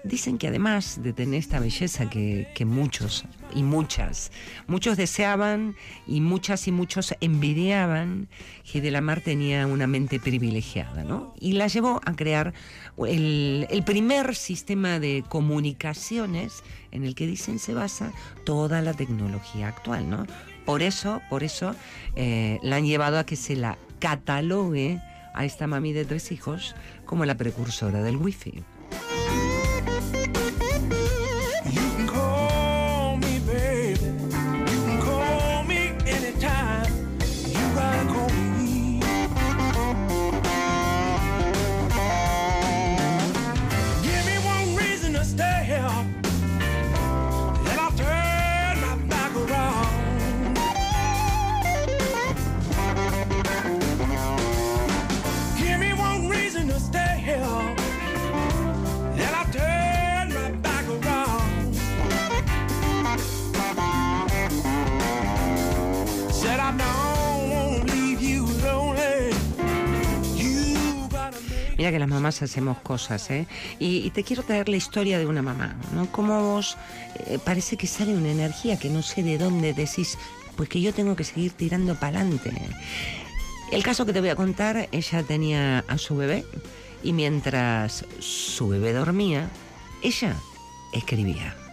Dicen 0.05 0.37
que 0.37 0.47
además 0.47 1.01
de 1.01 1.13
tener 1.13 1.39
esta 1.39 1.59
belleza 1.59 2.09
que, 2.09 2.47
que 2.53 2.63
muchos 2.63 3.25
y 3.55 3.63
muchas, 3.63 4.31
muchos 4.67 4.97
deseaban 4.97 5.75
y 6.05 6.21
muchas 6.21 6.67
y 6.67 6.71
muchos 6.71 7.15
envidiaban, 7.21 8.27
Heidi 8.71 8.91
Lamar 8.91 9.21
tenía 9.21 9.65
una 9.65 9.87
mente 9.87 10.19
privilegiada, 10.19 11.03
¿no? 11.03 11.33
Y 11.39 11.53
la 11.53 11.67
llevó 11.67 12.01
a 12.05 12.15
crear 12.15 12.53
el, 12.99 13.65
el 13.71 13.83
primer 13.83 14.35
sistema 14.35 14.99
de 14.99 15.23
comunicaciones 15.27 16.63
en 16.91 17.03
el 17.03 17.15
que 17.15 17.25
dicen 17.25 17.57
se 17.57 17.73
basa 17.73 18.13
toda 18.43 18.83
la 18.83 18.93
tecnología 18.93 19.67
actual, 19.69 20.07
¿no? 20.07 20.27
Por 20.65 20.83
eso, 20.83 21.21
por 21.31 21.43
eso 21.43 21.75
eh, 22.15 22.59
la 22.61 22.75
han 22.75 22.85
llevado 22.85 23.17
a 23.17 23.25
que 23.25 23.35
se 23.35 23.55
la 23.55 23.77
catalogue 23.99 25.01
a 25.33 25.45
esta 25.45 25.67
mami 25.67 25.93
de 25.93 26.05
tres 26.05 26.31
hijos 26.31 26.75
como 27.05 27.25
la 27.25 27.35
precursora 27.35 28.01
del 28.01 28.17
wifi. 28.17 28.63
Que 71.91 71.99
las 71.99 72.09
mamás 72.09 72.41
hacemos 72.41 72.79
cosas, 72.79 73.29
¿eh? 73.29 73.47
Y, 73.79 73.97
y 73.97 74.09
te 74.09 74.23
quiero 74.23 74.43
traer 74.43 74.69
la 74.69 74.75
historia 74.75 75.19
de 75.19 75.25
una 75.25 75.41
mamá, 75.41 75.75
¿no? 75.93 76.11
Como 76.11 76.41
vos 76.41 76.77
eh, 77.27 77.39
parece 77.43 77.77
que 77.77 77.87
sale 77.87 78.15
una 78.15 78.31
energía 78.31 78.77
que 78.77 78.89
no 78.89 79.01
sé 79.01 79.23
de 79.23 79.37
dónde 79.37 79.73
decís, 79.73 80.17
pues 80.55 80.69
que 80.69 80.81
yo 80.81 80.93
tengo 80.93 81.15
que 81.15 81.23
seguir 81.23 81.51
tirando 81.51 81.95
para 81.95 82.19
adelante. 82.19 82.51
El 83.71 83.83
caso 83.83 84.05
que 84.05 84.13
te 84.13 84.19
voy 84.19 84.29
a 84.29 84.35
contar, 84.35 84.89
ella 84.91 85.23
tenía 85.23 85.79
a 85.87 85.97
su 85.97 86.15
bebé 86.15 86.45
y 87.03 87.13
mientras 87.13 88.05
su 88.19 88.67
bebé 88.67 88.93
dormía, 88.93 89.49
ella 90.01 90.35
escribía. 90.93 91.64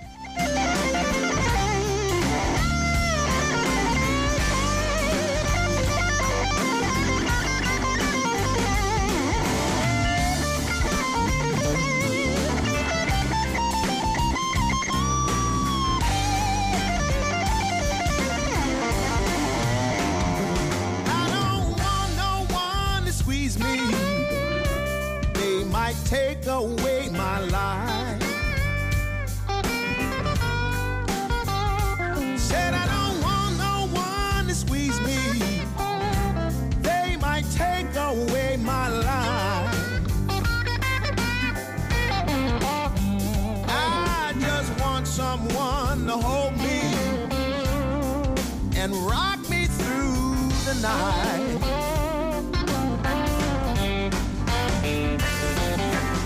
The. 50.80 50.88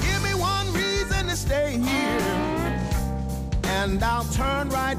Give 0.02 0.22
me 0.22 0.34
one 0.34 0.72
reason 0.72 1.26
to 1.26 1.36
stay 1.36 1.78
here, 1.78 2.80
and 3.64 4.02
I'll 4.02 4.24
turn 4.24 4.68
right 4.68 4.98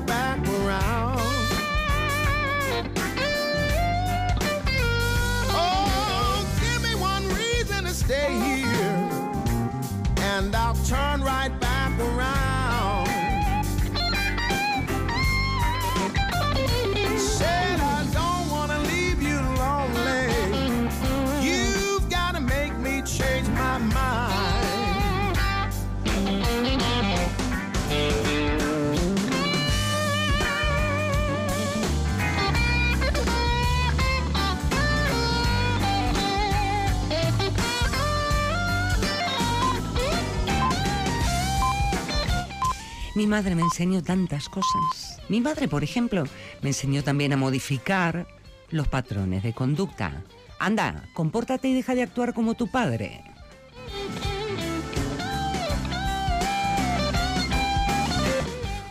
Mi 43.17 43.25
madre 43.25 43.55
me 43.55 43.63
enseñó 43.63 44.03
tantas 44.03 44.47
cosas. 44.47 45.19
Mi 45.27 45.41
madre, 45.41 45.67
por 45.67 45.83
ejemplo, 45.83 46.25
me 46.61 46.69
enseñó 46.69 47.03
también 47.03 47.33
a 47.33 47.35
modificar 47.35 48.27
los 48.69 48.87
patrones 48.87 49.41
de 49.41 49.53
conducta. 49.53 50.23
Anda, 50.59 51.03
compórtate 51.15 51.67
y 51.67 51.73
deja 51.73 51.95
de 51.95 52.03
actuar 52.03 52.35
como 52.35 52.53
tu 52.53 52.67
padre. 52.67 53.23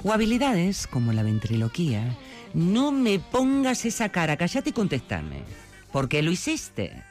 O 0.02 0.12
habilidades 0.12 0.88
como 0.88 1.12
la 1.12 1.22
ventriloquía. 1.22 2.18
No 2.52 2.90
me 2.90 3.20
pongas 3.20 3.84
esa 3.84 4.08
cara, 4.08 4.36
callate 4.36 4.70
y 4.70 4.72
contestame. 4.72 5.44
¿Por 5.92 6.08
qué 6.08 6.22
lo 6.22 6.32
hiciste? 6.32 7.04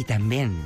Y 0.00 0.04
también 0.04 0.56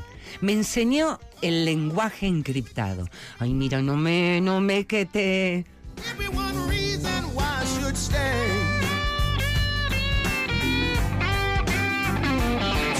me 0.40 0.52
enseñó 0.52 1.18
el 1.42 1.64
lenguaje 1.64 2.28
encriptado. 2.28 3.08
Ay, 3.40 3.52
mira, 3.52 3.82
no 3.82 3.96
me, 3.96 4.40
no 4.40 4.60
me 4.60 4.86
que 4.86 5.06
te... 5.06 5.64
Give 5.96 6.16
me 6.20 6.28
one 6.28 6.68
reason 6.68 7.24
why 7.34 7.42
I 7.42 7.64
should 7.66 7.96
stay. 7.96 8.14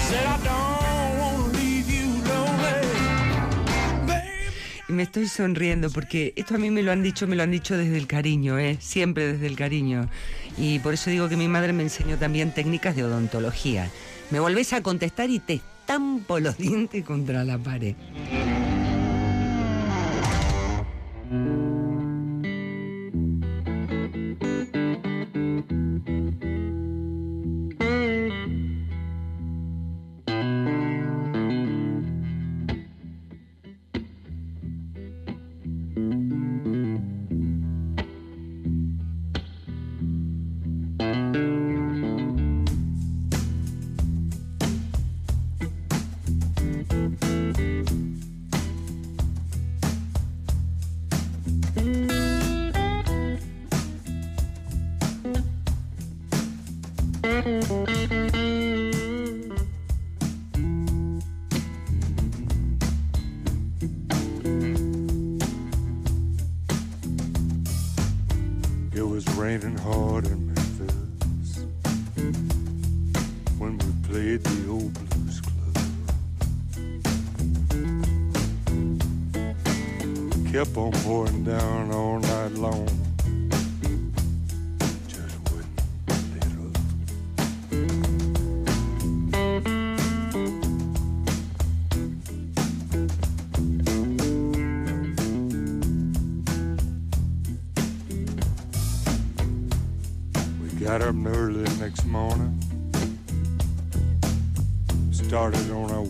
Said 0.09 0.27
I 0.27 0.37
don't 0.43 1.21
wanna 1.21 1.53
leave 1.57 1.89
you 1.89 2.09
lonely. 2.27 2.83
Baby, 4.09 4.51
Y 4.89 4.93
me 4.93 5.05
estoy 5.05 5.29
sonriendo 5.29 5.89
porque 5.89 6.33
esto 6.35 6.57
a 6.57 6.59
mí 6.59 6.73
me 6.73 6.83
lo 6.83 6.91
han 6.91 7.05
dicho, 7.05 7.29
me 7.29 7.37
lo 7.37 7.45
han 7.45 7.53
dicho 7.53 7.77
desde 7.77 7.97
el 7.97 8.09
cariño, 8.09 8.59
¿eh? 8.59 8.77
Siempre 8.81 9.35
desde 9.35 9.47
el 9.47 9.55
cariño. 9.55 10.11
Y 10.59 10.81
por 10.81 10.95
eso 10.95 11.11
digo 11.11 11.29
que 11.29 11.37
mi 11.37 11.47
madre 11.47 11.73
me 11.73 11.85
enseñó 11.85 12.19
también 12.19 12.53
técnicas 12.53 12.97
de 12.97 13.05
odontología. 13.05 13.89
Me 14.33 14.41
volvés 14.41 14.73
a 14.73 14.83
contestar 14.83 15.31
y 15.31 15.39
te 15.39 15.61
estampo 15.85 16.41
los 16.41 16.57
dientes 16.57 17.05
contra 17.05 17.45
la 17.45 17.59
pared. 17.59 17.95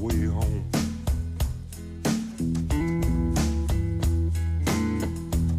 way 0.04 0.26
home. 0.26 0.70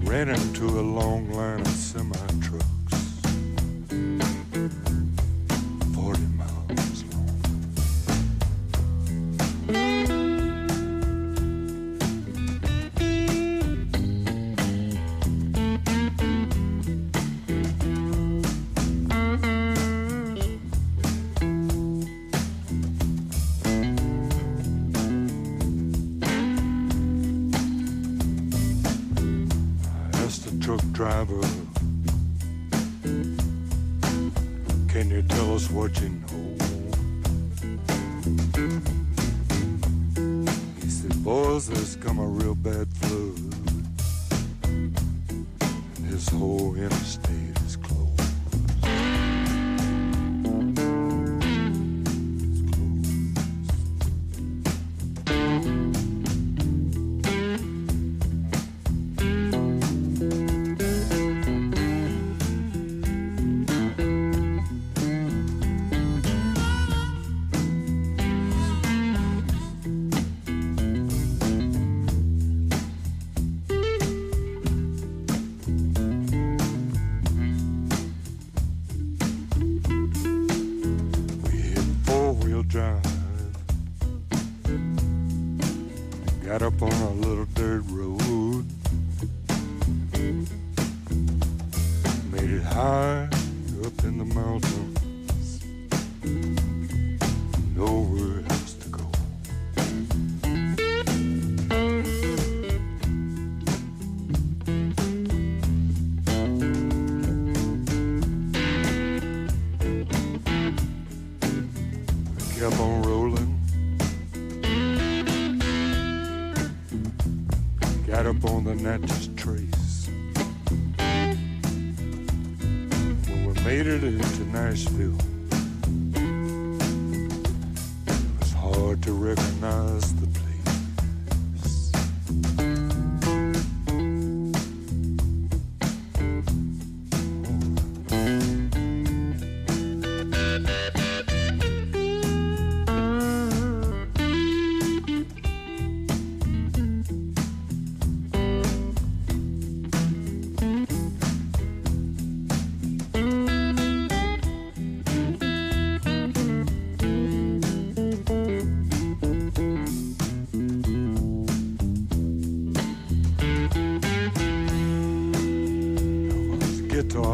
Ran 0.04 0.30
into 0.30 0.66
a 0.80 0.86
long 1.00 1.32
line 1.32 1.62
of 1.62 1.68
semi 1.68 2.16
trucks. 2.42 2.75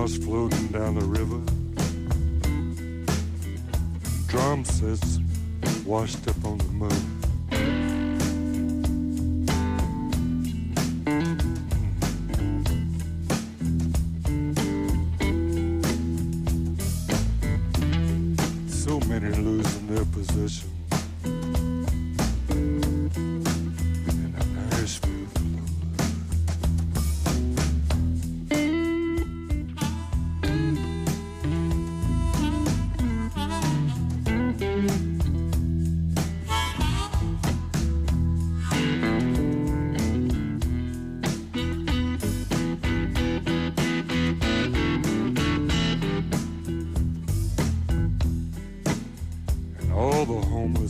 cars 0.02 0.18
floating 0.18 0.68
down 0.70 0.96
the 0.96 1.06
river. 1.06 1.40
Drum 4.28 4.66
sets 4.66 5.20
washed 5.86 6.24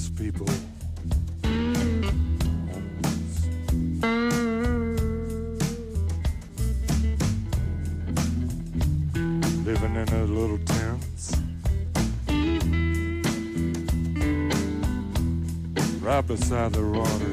people. 0.10 0.47
Living 9.66 9.95
in 9.95 10.06
their 10.06 10.26
little 10.26 10.60
tents. 10.66 11.36
Right 16.02 16.28
beside 16.28 16.74
the 16.74 16.84
water. 16.84 17.31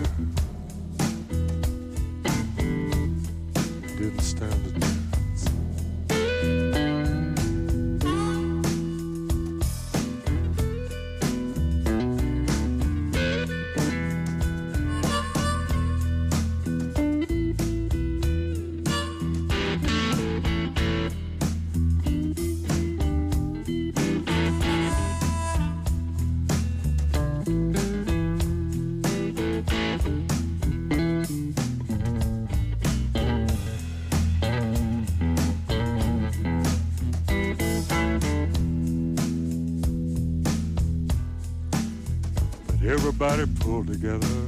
together. 43.89 44.48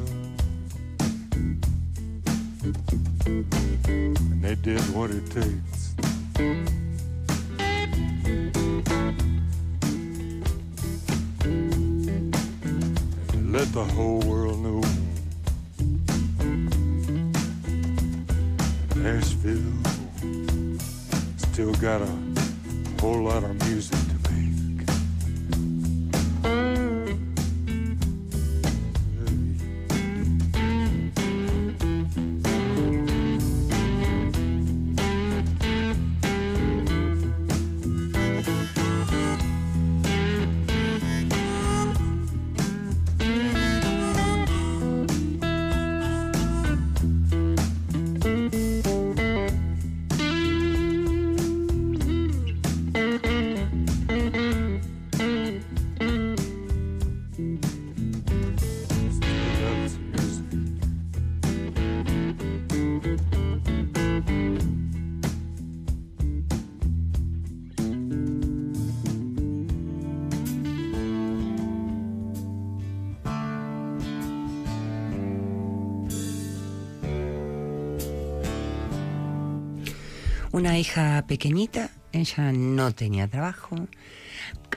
una 80.60 80.78
hija 80.78 81.24
pequeñita, 81.26 81.90
ella 82.12 82.52
no 82.52 82.92
tenía 82.92 83.26
trabajo, 83.26 83.88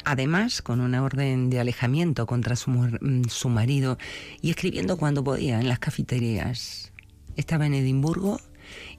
además 0.06 0.62
con 0.62 0.80
una 0.80 1.04
orden 1.04 1.50
de 1.50 1.60
alejamiento 1.60 2.26
contra 2.26 2.56
su, 2.56 2.72
mm, 2.72 3.26
su 3.28 3.50
marido 3.50 3.98
y 4.42 4.52
escribiendo 4.52 4.96
cuando 4.96 5.26
podía 5.26 5.60
en 5.60 5.68
las 5.68 5.80
cafeterías. 5.80 6.94
Estaba 7.36 7.66
en 7.66 7.74
Edimburgo 7.74 8.40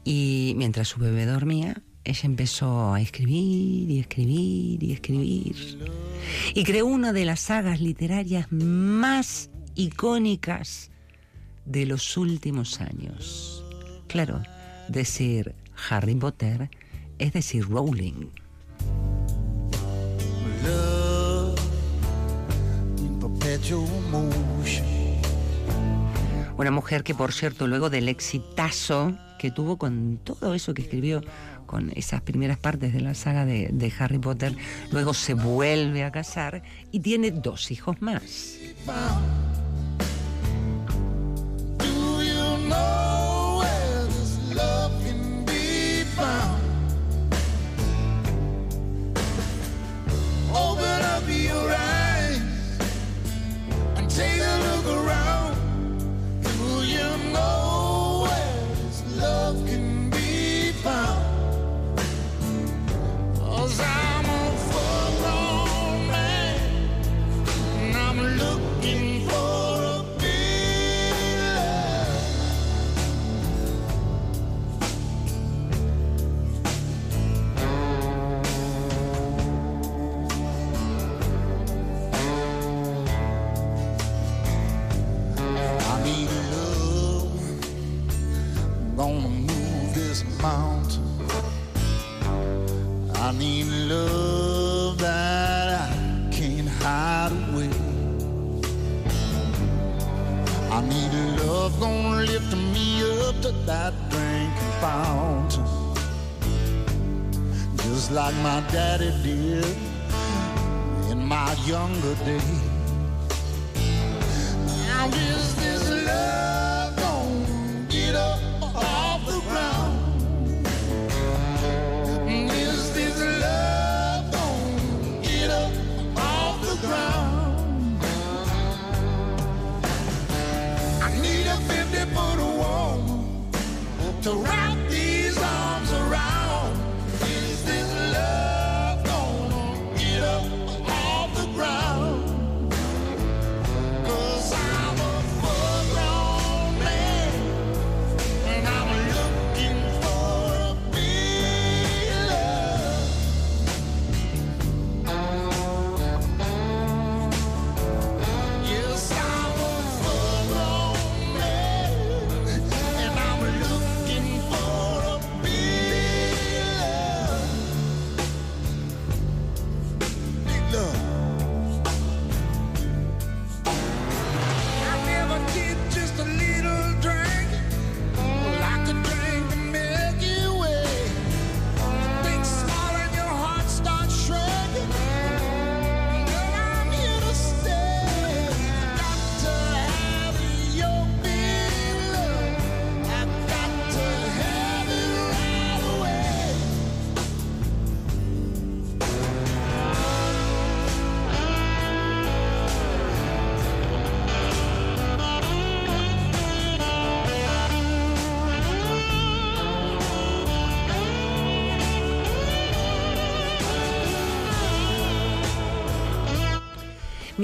y 0.05 0.53
mientras 0.59 0.89
su 0.89 1.01
bebé 1.01 1.25
dormía, 1.25 1.83
ella 2.05 2.21
empezó 2.25 2.93
a 2.93 3.01
escribir 3.01 3.91
y 3.91 4.01
escribir 4.01 4.85
y 4.85 4.93
escribir. 4.93 5.57
Y 6.55 6.65
creó 6.65 6.85
una 6.85 7.15
de 7.15 7.25
las 7.25 7.41
sagas 7.41 7.81
literarias 7.81 8.53
más 8.53 9.49
icónicas 9.75 10.91
de 11.65 11.87
los 11.87 12.19
últimos 12.19 12.83
años. 12.83 13.65
Claro, 14.07 14.43
decir 14.91 15.55
Harry 15.89 16.15
Potter, 16.15 16.71
es 17.19 17.33
decir, 17.33 17.69
Rowling. 17.69 18.31
Una 26.57 26.71
mujer 26.71 27.03
que, 27.03 27.15
por 27.15 27.33
cierto, 27.33 27.67
luego 27.67 27.91
del 27.91 28.09
exitazo 28.09 29.17
que 29.39 29.51
tuvo 29.51 29.77
con 29.77 30.19
todo 30.23 30.55
eso 30.55 30.73
que 30.73 30.83
escribió, 30.83 31.23
con 31.67 31.91
esas 31.95 32.21
primeras 32.23 32.59
partes 32.59 32.93
de 32.93 33.01
la 33.01 33.15
saga 33.15 33.45
de, 33.45 33.69
de 33.73 33.93
Harry 33.99 34.19
Potter, 34.19 34.57
luego 34.91 35.15
se 35.15 35.35
vuelve 35.35 36.05
a 36.05 36.13
casar 36.13 36.63
y 36.93 37.01
tiene 37.01 37.31
dos 37.31 37.71
hijos 37.71 38.01
más. 38.01 38.59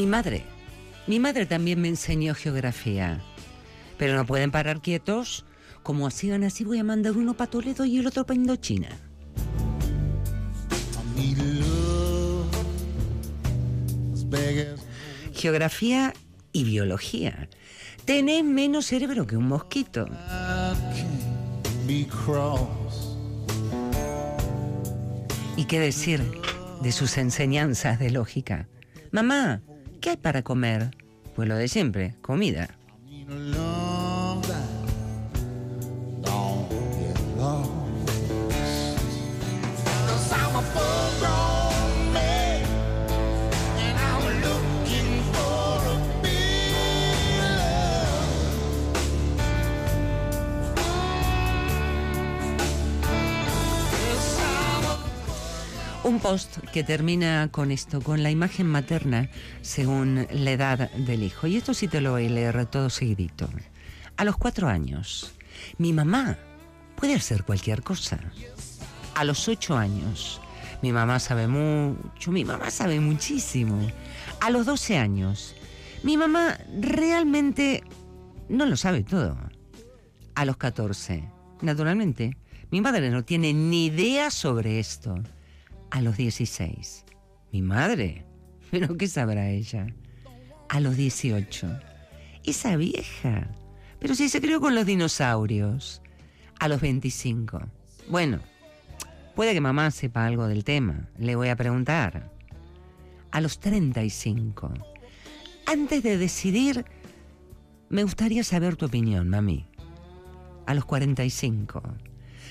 Mi 0.01 0.07
madre. 0.07 0.45
Mi 1.07 1.21
madre 1.21 1.45
también 1.45 1.79
me 1.79 1.89
enseñó 1.89 2.35
geografía. 2.35 3.21
Pero 3.99 4.15
no 4.15 4.25
pueden 4.25 4.51
parar 4.51 4.81
quietos. 4.81 5.45
Como 5.83 6.11
sigan 6.11 6.43
así, 6.43 6.65
voy 6.65 6.79
a 6.79 6.85
mandar 6.85 7.19
uno 7.19 7.35
para 7.35 7.51
Toledo 7.51 7.85
y 7.85 7.99
el 7.99 8.07
otro 8.07 8.25
para 8.25 8.41
Indochina. 8.41 8.89
Geografía 15.35 16.15
y 16.51 16.65
biología. 16.65 17.51
Tenés 18.07 18.43
menos 18.43 18.87
cerebro 18.87 19.27
que 19.27 19.37
un 19.37 19.49
mosquito. 19.49 20.07
¿Y 25.57 25.65
qué 25.67 25.79
decir 25.79 26.23
de 26.81 26.91
sus 26.91 27.19
enseñanzas 27.19 27.99
de 27.99 28.09
lógica? 28.09 28.67
Mamá, 29.13 29.61
¿qué 30.01 30.11
hay 30.11 30.17
para 30.17 30.43
comer? 30.43 30.91
Pues 31.37 31.49
lo 31.49 31.57
de 31.57 31.69
siempre, 31.69 32.15
comida. 32.23 32.69
Un 56.11 56.19
post 56.19 56.59
que 56.73 56.83
termina 56.83 57.51
con 57.53 57.71
esto, 57.71 58.01
con 58.01 58.25
la 58.25 58.33
imagen 58.33 58.67
materna 58.67 59.31
según 59.61 60.27
la 60.33 60.51
edad 60.51 60.91
del 60.91 61.23
hijo. 61.23 61.47
Y 61.47 61.57
esto 61.57 61.73
sí 61.73 61.87
te 61.87 62.01
lo 62.01 62.11
voy 62.11 62.27
a 62.27 62.31
leer 62.31 62.67
todo 62.67 62.91
seguidito. 62.91 63.49
A 64.17 64.25
los 64.25 64.37
cuatro 64.37 64.67
años, 64.67 65.33
mi 65.79 65.93
mamá 65.93 66.37
puede 66.97 67.15
hacer 67.15 67.45
cualquier 67.45 67.85
cosa. 67.85 68.19
A 69.15 69.23
los 69.23 69.47
ocho 69.47 69.77
años, 69.77 70.41
mi 70.83 70.91
mamá 70.91 71.21
sabe 71.21 71.47
mucho, 71.47 72.33
mi 72.33 72.45
mamá 72.45 72.73
sabe 72.73 72.99
muchísimo. 72.99 73.79
A 74.41 74.51
los 74.51 74.67
doce 74.67 74.99
años, 74.99 75.55
mi 76.03 76.17
mamá 76.17 76.59
realmente 76.81 77.85
no 78.49 78.67
lo 78.67 78.77
sabe 78.77 79.05
todo. 79.05 79.39
A 80.35 80.45
los 80.45 80.57
14, 80.57 81.23
naturalmente, 81.63 82.37
mi 82.73 82.81
madre 82.81 83.11
no 83.11 83.25
tiene 83.25 83.53
ni 83.53 83.87
idea 83.87 84.33
sobre 84.33 84.81
esto. 84.81 85.15
A 85.91 86.01
los 86.03 86.17
16, 86.17 87.05
mi 87.53 87.63
madre, 87.63 88.25
pero 88.71 88.97
¿qué 88.97 89.09
sabrá 89.09 89.51
ella? 89.51 89.87
A 90.69 90.81
los 90.81 90.97
18, 90.97 91.69
esa 92.45 92.77
vieja, 92.77 93.49
pero 93.99 94.15
si 94.15 94.29
se 94.29 94.41
crió 94.41 94.61
con 94.61 94.75
los 94.75 94.87
dinosaurios. 94.87 96.03
A 96.59 96.69
los 96.69 96.81
25, 96.81 97.63
bueno, 98.09 98.39
puede 99.35 99.55
que 99.55 99.61
mamá 99.63 99.91
sepa 99.91 100.27
algo 100.27 100.47
del 100.47 100.63
tema, 100.63 101.09
le 101.17 101.37
voy 101.37 101.49
a 101.49 101.57
preguntar. 101.57 102.31
A 103.31 103.41
los 103.41 103.61
35, 103.61 104.73
antes 105.67 106.03
de 106.03 106.19
decidir, 106.19 106.85
me 107.89 108.03
gustaría 108.03 108.45
saber 108.45 108.77
tu 108.77 108.87
opinión, 108.87 109.29
mami. 109.29 109.67
A 110.67 110.75
los 110.75 110.85
45. 110.85 111.83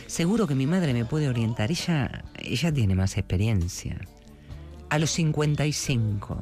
Seguro 0.10 0.48
que 0.48 0.56
mi 0.56 0.66
madre 0.66 0.92
me 0.92 1.06
puede 1.06 1.30
orientar. 1.30 1.70
Ella, 1.70 2.26
ella 2.40 2.74
tiene 2.74 2.96
más 2.96 3.16
experiencia. 3.16 4.02
A 4.90 4.98
los 4.98 5.12
55. 5.12 6.40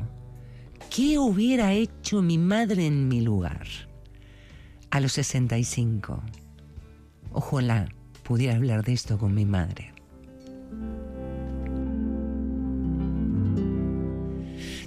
¿Qué 0.90 1.20
hubiera 1.20 1.74
hecho 1.74 2.22
mi 2.22 2.38
madre 2.38 2.86
en 2.86 3.10
mi 3.10 3.20
lugar? 3.20 3.68
A 4.90 5.02
los 5.02 5.12
65. 5.12 6.24
Ojalá 7.34 7.90
pudiera 8.24 8.56
hablar 8.56 8.86
de 8.86 8.94
esto 8.94 9.18
con 9.18 9.34
mi 9.34 9.44
madre. 9.44 9.94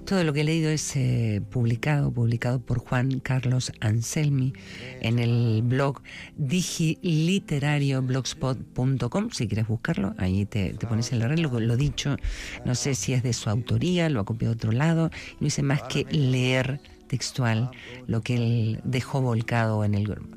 Todo 0.05 0.25
lo 0.25 0.33
que 0.33 0.41
he 0.41 0.45
leído 0.45 0.71
es 0.71 0.97
eh, 0.97 1.41
publicado, 1.51 2.13
publicado 2.13 2.61
por 2.61 2.79
Juan 2.79 3.21
Carlos 3.21 3.73
Anselmi 3.81 4.55
en 5.01 5.19
el 5.19 5.63
blog 5.63 6.03
digiliterarioblogspot.com. 6.37 9.31
Si 9.31 9.47
quieres 9.47 9.69
buscarlo, 9.69 10.15
ahí 10.19 10.47
te, 10.47 10.75
pones 10.89 11.13
el 11.13 11.23
arreglo. 11.23 11.61
Lo 11.61 11.77
dicho, 11.77 12.17
no 12.65 12.75
sé 12.75 12.95
si 12.95 13.13
es 13.13 13.23
de 13.23 13.33
su 13.33 13.49
autoría, 13.51 14.09
lo 14.09 14.21
ha 14.21 14.25
copiado 14.25 14.55
de 14.55 14.57
otro 14.57 14.73
lado. 14.73 15.11
No 15.39 15.47
hice 15.47 15.63
más 15.63 15.83
que 15.85 16.05
leer 16.11 16.81
textual 17.07 17.71
lo 18.07 18.23
que 18.23 18.37
él 18.37 18.81
dejó 18.85 19.21
volcado 19.21 19.85
en 19.85 19.95
el 19.95 20.07
grupo. 20.07 20.37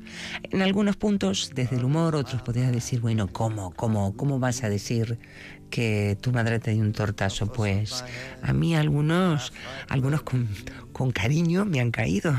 En 0.50 0.60
algunos 0.60 0.96
puntos, 0.96 1.52
desde 1.54 1.76
el 1.76 1.84
humor, 1.84 2.16
otros 2.16 2.42
podrías 2.42 2.72
decir, 2.72 3.00
bueno, 3.00 3.28
¿cómo, 3.32 3.72
cómo, 3.74 4.16
cómo 4.16 4.40
vas 4.40 4.64
a 4.64 4.68
decir 4.68 5.18
que 5.74 6.16
tu 6.20 6.30
madre 6.30 6.60
te 6.60 6.70
dio 6.70 6.82
un 6.82 6.92
tortazo? 6.92 7.48
Pues 7.48 8.04
a 8.42 8.52
mí 8.52 8.76
algunos, 8.76 9.52
algunos 9.88 10.22
con, 10.22 10.48
con 10.92 11.10
cariño 11.10 11.64
me 11.64 11.80
han 11.80 11.90
caído. 11.90 12.32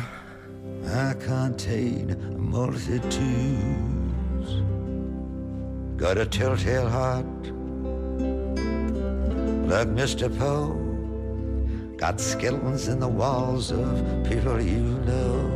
I 0.86 1.14
contain 1.16 2.16
multitudes. 2.38 3.12
Got 5.98 6.18
a 6.18 6.26
telltale 6.26 6.90
heart, 6.90 7.26
like 9.68 9.90
Mr. 9.90 10.30
Poe. 10.38 10.74
Got 11.98 12.22
skeletons 12.22 12.88
in 12.88 13.00
the 13.00 13.08
walls 13.08 13.72
of 13.72 14.02
people 14.24 14.62
you 14.62 14.98
know. 15.06 15.52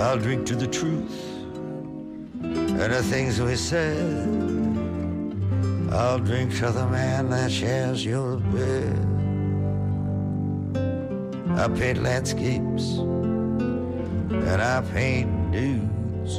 I'll 0.00 0.18
drink 0.18 0.46
to 0.46 0.56
the 0.56 0.66
truth 0.66 1.12
and 2.42 2.92
the 2.92 3.02
things 3.04 3.40
we 3.40 3.54
said. 3.54 4.59
I'll 5.92 6.20
drink 6.20 6.56
to 6.58 6.70
the 6.70 6.86
man 6.86 7.30
that 7.30 7.50
shares 7.50 8.04
your 8.04 8.36
bed. 8.36 9.06
I 11.58 11.66
paint 11.66 12.02
landscapes 12.02 12.98
and 14.30 14.62
I 14.62 14.82
paint 14.92 15.50
dudes. 15.50 16.38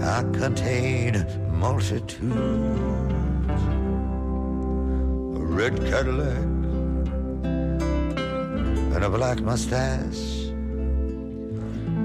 I 0.00 0.22
contain 0.32 1.26
multitudes. 1.50 2.34
A 5.36 5.44
red 5.58 5.76
Cadillac 5.84 6.44
and 8.94 9.04
a 9.04 9.10
black 9.10 9.40
mustache. 9.40 10.52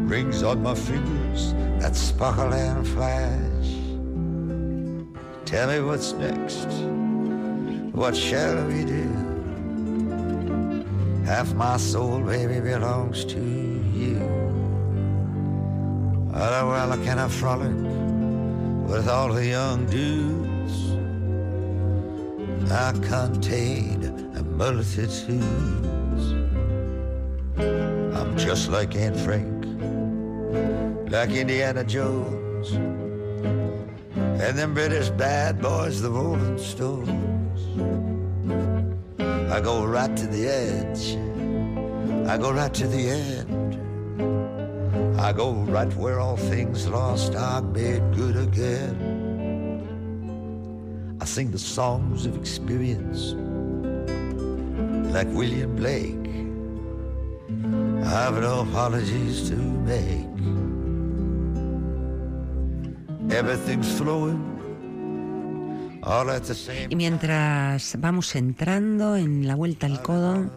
Rings 0.09 0.41
on 0.41 0.63
my 0.63 0.73
fingers 0.73 1.53
that 1.79 1.95
sparkle 1.95 2.51
and 2.51 2.87
flash. 2.87 3.78
Tell 5.49 5.67
me 5.67 5.81
what's 5.81 6.13
next. 6.13 6.67
What 7.91 8.15
shall 8.15 8.67
we 8.67 8.85
do? 8.85 9.09
Half 11.25 11.55
my 11.55 11.77
soul, 11.77 12.19
baby, 12.19 12.59
belongs 12.59 13.25
to 13.25 13.39
you. 13.39 14.19
Oh, 16.35 16.69
well, 16.69 16.93
I 16.93 17.27
frolic 17.29 17.73
with 18.87 19.09
all 19.09 19.33
the 19.33 19.47
young 19.47 19.87
dudes? 19.87 20.91
I 22.71 22.91
contain 23.07 24.03
a 24.37 24.43
multitudes. 24.43 25.33
I'm 27.57 28.37
just 28.37 28.69
like 28.69 28.95
Aunt 28.95 29.17
Frank, 29.17 29.65
like 31.11 31.31
Indiana 31.31 31.83
Jones, 31.83 33.08
and 34.39 34.57
them 34.57 34.73
British 34.73 35.09
bad 35.09 35.61
boys, 35.61 36.01
the 36.01 36.09
Rolling 36.09 36.57
Stones. 36.57 37.61
I 39.51 39.59
go 39.59 39.85
right 39.85 40.15
to 40.15 40.27
the 40.27 40.47
edge. 40.47 41.17
I 42.29 42.37
go 42.37 42.51
right 42.51 42.73
to 42.73 42.87
the 42.87 43.09
end. 43.09 43.75
I 45.19 45.33
go 45.33 45.51
right 45.51 45.93
where 45.95 46.21
all 46.21 46.37
things 46.37 46.87
lost 46.87 47.35
are 47.35 47.61
made 47.61 48.01
good 48.15 48.37
again. 48.37 48.95
I 51.19 51.25
sing 51.25 51.51
the 51.51 51.59
songs 51.59 52.25
of 52.25 52.37
experience 52.37 53.33
like 55.13 55.27
William 55.27 55.75
Blake. 55.75 56.15
I've 58.05 58.39
no 58.41 58.61
apologies 58.61 59.49
to 59.49 59.55
make. 59.55 60.58
Everything's 63.31 63.87
flowing 63.87 64.59
Y 66.89 66.95
mientras 66.95 67.97
vamos 67.99 68.35
entrando 68.35 69.15
en 69.17 69.47
la 69.47 69.55
vuelta 69.55 69.85
al 69.85 70.01
codo, 70.01 70.49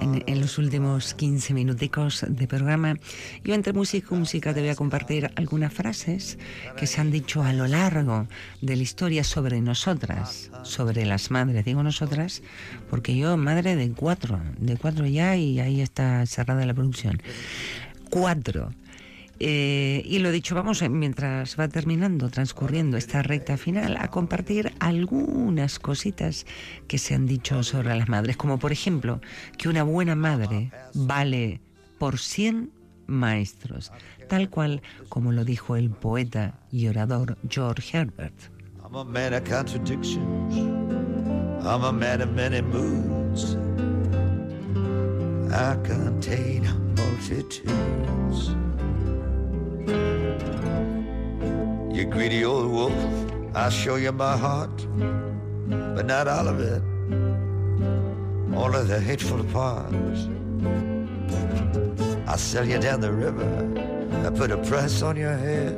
en, 0.00 0.24
en 0.26 0.40
los 0.40 0.58
últimos 0.58 1.14
15 1.14 1.54
minuticos 1.54 2.24
de 2.26 2.48
programa, 2.48 2.96
yo 3.44 3.54
entre 3.54 3.72
música 3.72 4.08
y 4.14 4.18
música 4.18 4.54
te 4.54 4.60
voy 4.60 4.70
a 4.70 4.74
compartir 4.74 5.30
algunas 5.36 5.72
frases 5.72 6.38
que 6.76 6.86
se 6.86 7.00
han 7.00 7.10
dicho 7.10 7.42
a 7.42 7.52
lo 7.52 7.68
largo 7.68 8.26
de 8.62 8.76
la 8.76 8.82
historia 8.82 9.22
sobre 9.22 9.60
nosotras, 9.60 10.50
sobre 10.62 11.04
las 11.04 11.30
madres. 11.30 11.64
Digo 11.64 11.82
nosotras 11.82 12.42
porque 12.88 13.16
yo, 13.16 13.36
madre 13.36 13.76
de 13.76 13.90
cuatro, 13.92 14.40
de 14.58 14.76
cuatro 14.76 15.06
ya 15.06 15.36
y 15.36 15.60
ahí 15.60 15.82
está 15.82 16.24
cerrada 16.26 16.64
la 16.64 16.74
producción. 16.74 17.22
Cuatro. 18.10 18.70
Eh, 19.38 20.02
y 20.04 20.18
lo 20.20 20.30
dicho, 20.30 20.54
vamos, 20.54 20.80
eh, 20.82 20.88
mientras 20.88 21.58
va 21.58 21.68
terminando, 21.68 22.30
transcurriendo 22.30 22.96
esta 22.96 23.22
recta 23.22 23.56
final, 23.56 23.96
a 23.98 24.08
compartir 24.08 24.72
algunas 24.78 25.78
cositas 25.78 26.46
que 26.88 26.98
se 26.98 27.14
han 27.14 27.26
dicho 27.26 27.62
sobre 27.62 27.94
las 27.96 28.08
madres, 28.08 28.36
como 28.36 28.58
por 28.58 28.72
ejemplo 28.72 29.20
que 29.58 29.68
una 29.68 29.82
buena 29.82 30.14
madre 30.14 30.70
vale 30.94 31.60
por 31.98 32.18
100 32.18 32.70
maestros, 33.06 33.92
tal 34.28 34.48
cual 34.48 34.82
como 35.08 35.32
lo 35.32 35.44
dijo 35.44 35.76
el 35.76 35.90
poeta 35.90 36.58
y 36.72 36.88
orador 36.88 37.36
George 37.48 37.96
Herbert. 37.96 38.34
I'm 38.82 38.94
a 38.94 39.04
man 39.04 39.34
of 39.34 39.44
contradictions. 39.44 40.56
I'm 41.64 41.82
a 41.84 41.92
man 41.92 42.22
of 42.22 42.30
many 42.30 42.62
moods. 42.62 43.56
I 45.52 45.76
contain 45.82 46.62
multitudes. 46.94 48.65
You 51.96 52.04
greedy 52.04 52.44
old 52.44 52.70
wolf, 52.70 52.92
I'll 53.54 53.70
show 53.70 53.96
you 53.96 54.12
my 54.12 54.36
heart, 54.36 54.86
but 55.68 56.06
not 56.06 56.28
all 56.28 56.48
of 56.48 56.60
it. 56.60 56.82
All 58.54 58.74
of 58.74 58.88
the 58.88 59.00
hateful 59.00 59.44
parts. 59.44 60.28
I'll 62.26 62.38
sell 62.38 62.66
you 62.66 62.78
down 62.78 63.00
the 63.00 63.12
river. 63.12 63.46
I 64.26 64.30
put 64.30 64.50
a 64.50 64.58
price 64.58 65.02
on 65.02 65.16
your 65.16 65.36
head. 65.36 65.74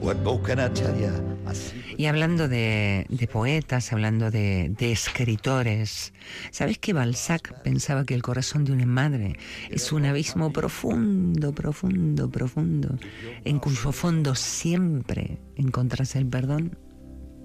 What 0.00 0.18
more 0.18 0.38
can 0.40 0.58
I 0.58 0.68
tell 0.68 0.96
you? 0.96 1.38
I 1.46 1.52
see 1.54 1.77
Y 1.98 2.06
hablando 2.06 2.48
de, 2.48 3.06
de 3.08 3.26
poetas, 3.26 3.92
hablando 3.92 4.30
de, 4.30 4.72
de 4.78 4.92
escritores, 4.92 6.14
¿sabes 6.52 6.78
que 6.78 6.92
Balzac 6.92 7.60
pensaba 7.62 8.04
que 8.04 8.14
el 8.14 8.22
corazón 8.22 8.64
de 8.64 8.70
una 8.70 8.86
madre 8.86 9.36
es 9.68 9.90
un 9.90 10.06
abismo 10.06 10.52
profundo, 10.52 11.52
profundo, 11.52 12.30
profundo, 12.30 12.96
en 13.44 13.58
cuyo 13.58 13.90
fondo 13.90 14.36
siempre 14.36 15.38
encontrás 15.56 16.14
el 16.14 16.26
perdón? 16.26 16.78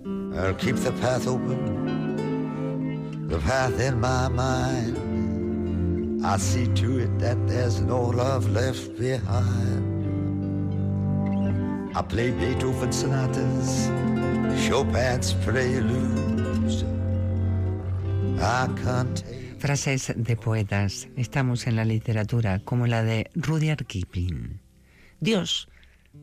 I'll 0.05 0.55
keep 0.55 0.75
the 0.75 0.91
path 1.01 1.25
open, 1.27 2.15
the 3.29 3.39
path 3.39 3.79
in 3.79 3.99
my 3.99 4.29
mind. 4.29 4.95
I 6.23 6.37
see 6.37 6.67
to 6.75 6.99
it 6.99 7.17
that 7.19 7.37
there's 7.47 7.81
no 7.81 8.01
love 8.03 8.47
left 8.51 8.99
behind. 8.99 9.93
I 11.95 12.01
play 12.01 12.31
Beethoven 12.31 12.91
sonatas, 12.91 13.89
Chopin's 14.67 15.33
preludes. 15.45 16.83
I 18.39 18.67
contain 18.83 19.43
Frases 19.63 20.13
de 20.17 20.35
poetas. 20.35 21.07
Estamos 21.15 21.67
en 21.67 21.77
la 21.77 21.85
literatura 21.85 22.59
como 22.59 22.85
la 22.85 23.01
de 23.01 23.31
Rudyard 23.33 23.85
Kipling. 23.85 24.59
Dios 25.21 25.69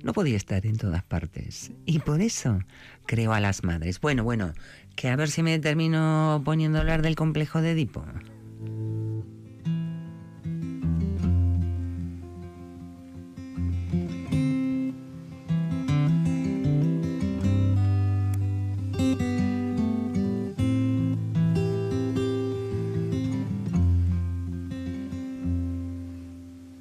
no 0.02 0.12
podía 0.12 0.36
estar 0.36 0.66
en 0.66 0.76
todas 0.76 1.02
partes 1.04 1.72
y 1.86 2.00
por 2.00 2.20
eso 2.20 2.60
creó 3.06 3.32
a 3.32 3.40
las 3.40 3.64
madres. 3.64 3.98
Bueno, 3.98 4.24
bueno, 4.24 4.52
que 4.94 5.08
a 5.08 5.16
ver 5.16 5.30
si 5.30 5.42
me 5.42 5.58
termino 5.58 6.42
poniendo 6.44 6.76
a 6.76 6.80
hablar 6.82 7.00
del 7.00 7.16
complejo 7.16 7.62
de 7.62 7.70
Edipo. 7.70 8.04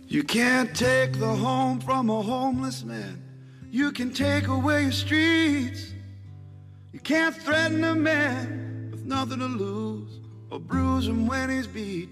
You 0.09 0.23
can't 0.23 0.75
take 0.75 1.19
the 1.19 1.35
home 1.35 1.79
from 1.79 2.09
a 2.09 2.19
homeless 2.23 2.83
man. 2.83 3.21
You 3.69 3.91
can 3.91 4.11
take 4.11 4.47
away 4.47 4.81
your 4.81 4.91
streets. 4.91 5.93
You 6.91 6.99
can't 6.99 7.35
threaten 7.35 7.83
a 7.83 7.93
man 7.93 8.89
with 8.89 9.05
nothing 9.05 9.37
to 9.37 9.45
lose 9.45 10.19
or 10.49 10.59
bruise 10.59 11.07
him 11.07 11.27
when 11.27 11.51
he's 11.51 11.67
beat. 11.67 12.09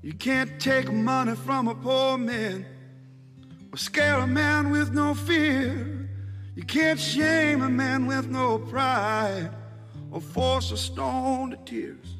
You 0.00 0.12
can't 0.12 0.60
take 0.60 0.92
money 0.92 1.34
from 1.34 1.66
a 1.66 1.74
poor 1.74 2.16
man 2.18 2.64
or 3.72 3.78
scare 3.78 4.20
a 4.20 4.26
man 4.28 4.70
with 4.70 4.92
no 4.92 5.12
fear. 5.12 6.08
You 6.54 6.62
can't 6.62 7.00
shame 7.00 7.62
a 7.62 7.68
man 7.68 8.06
with 8.06 8.28
no 8.28 8.58
pride 8.58 9.50
or 10.12 10.20
force 10.20 10.70
a 10.70 10.76
stone 10.76 11.50
to 11.50 11.56
tears. 11.64 12.15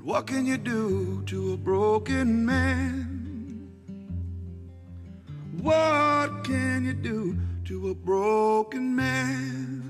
But 0.00 0.06
what 0.06 0.26
can 0.26 0.46
you 0.46 0.56
do 0.56 1.22
to 1.26 1.52
a 1.52 1.58
broken 1.58 2.46
man? 2.46 3.70
What 5.60 6.42
can 6.42 6.86
you 6.86 6.94
do 6.94 7.36
to 7.66 7.90
a 7.90 7.94
broken 7.94 8.96
man? 8.96 9.82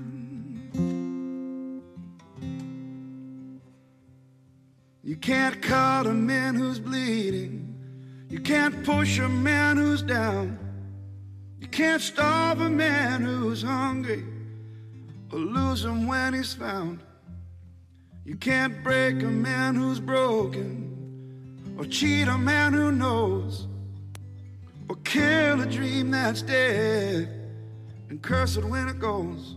You 5.01 5.15
can't 5.15 5.61
cut 5.61 6.07
a 6.07 6.13
man 6.13 6.55
who's 6.55 6.79
bleeding. 6.79 7.73
You 8.29 8.41
can't 8.41 8.83
push 8.83 9.17
a 9.19 9.29
man 9.29 9.77
who's 9.77 10.01
down. 10.01 10.59
You 11.61 11.67
can't 11.69 12.01
starve 12.01 12.59
a 12.59 12.69
man 12.69 13.21
who's 13.21 13.63
hungry 13.63 14.25
or 15.31 15.39
lose 15.39 15.85
him 15.85 16.05
when 16.05 16.33
he's 16.33 16.53
found. 16.53 16.99
You 18.23 18.35
can't 18.35 18.83
break 18.83 19.23
a 19.23 19.25
man 19.25 19.75
who's 19.75 19.99
broken, 19.99 21.75
or 21.77 21.85
cheat 21.85 22.27
a 22.27 22.37
man 22.37 22.71
who 22.71 22.91
knows, 22.91 23.67
or 24.87 24.95
kill 24.97 25.61
a 25.61 25.65
dream 25.65 26.11
that's 26.11 26.43
dead 26.43 27.27
and 28.09 28.21
curse 28.21 28.57
it 28.57 28.63
when 28.63 28.87
it 28.89 28.99
goes. 28.99 29.55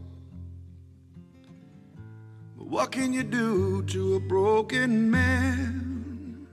But 2.57 2.67
what 2.69 2.91
can 2.91 3.13
you 3.13 3.23
do 3.23 3.83
to 3.83 4.15
a 4.15 4.21
broken 4.21 5.11
man? 5.11 6.47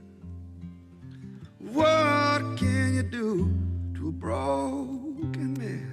What 1.58 2.58
can 2.58 2.94
you 2.94 3.02
do 3.02 3.50
to 3.94 4.08
a 4.08 4.12
broken 4.12 5.54
man? 5.58 5.91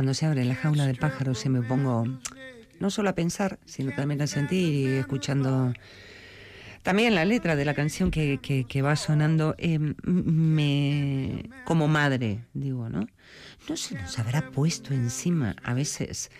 Cuando 0.00 0.14
se 0.14 0.24
abre 0.24 0.46
la 0.46 0.54
jaula 0.54 0.86
de 0.86 0.94
pájaros 0.94 1.38
se 1.38 1.50
me 1.50 1.60
pongo 1.60 2.06
no 2.78 2.88
solo 2.88 3.10
a 3.10 3.14
pensar, 3.14 3.58
sino 3.66 3.92
también 3.94 4.22
a 4.22 4.26
sentir 4.26 4.74
y 4.74 4.86
escuchando 4.96 5.74
también 6.82 7.14
la 7.14 7.26
letra 7.26 7.54
de 7.54 7.66
la 7.66 7.74
canción 7.74 8.10
que, 8.10 8.38
que- 8.40 8.80
va 8.80 8.96
sonando, 8.96 9.54
eh, 9.58 9.78
me, 9.78 11.50
como 11.66 11.86
madre, 11.86 12.46
digo, 12.54 12.88
¿no? 12.88 13.06
No 13.68 13.76
se 13.76 13.94
nos 13.94 14.18
habrá 14.18 14.50
puesto 14.50 14.94
encima 14.94 15.54
a 15.62 15.74
veces 15.74 16.30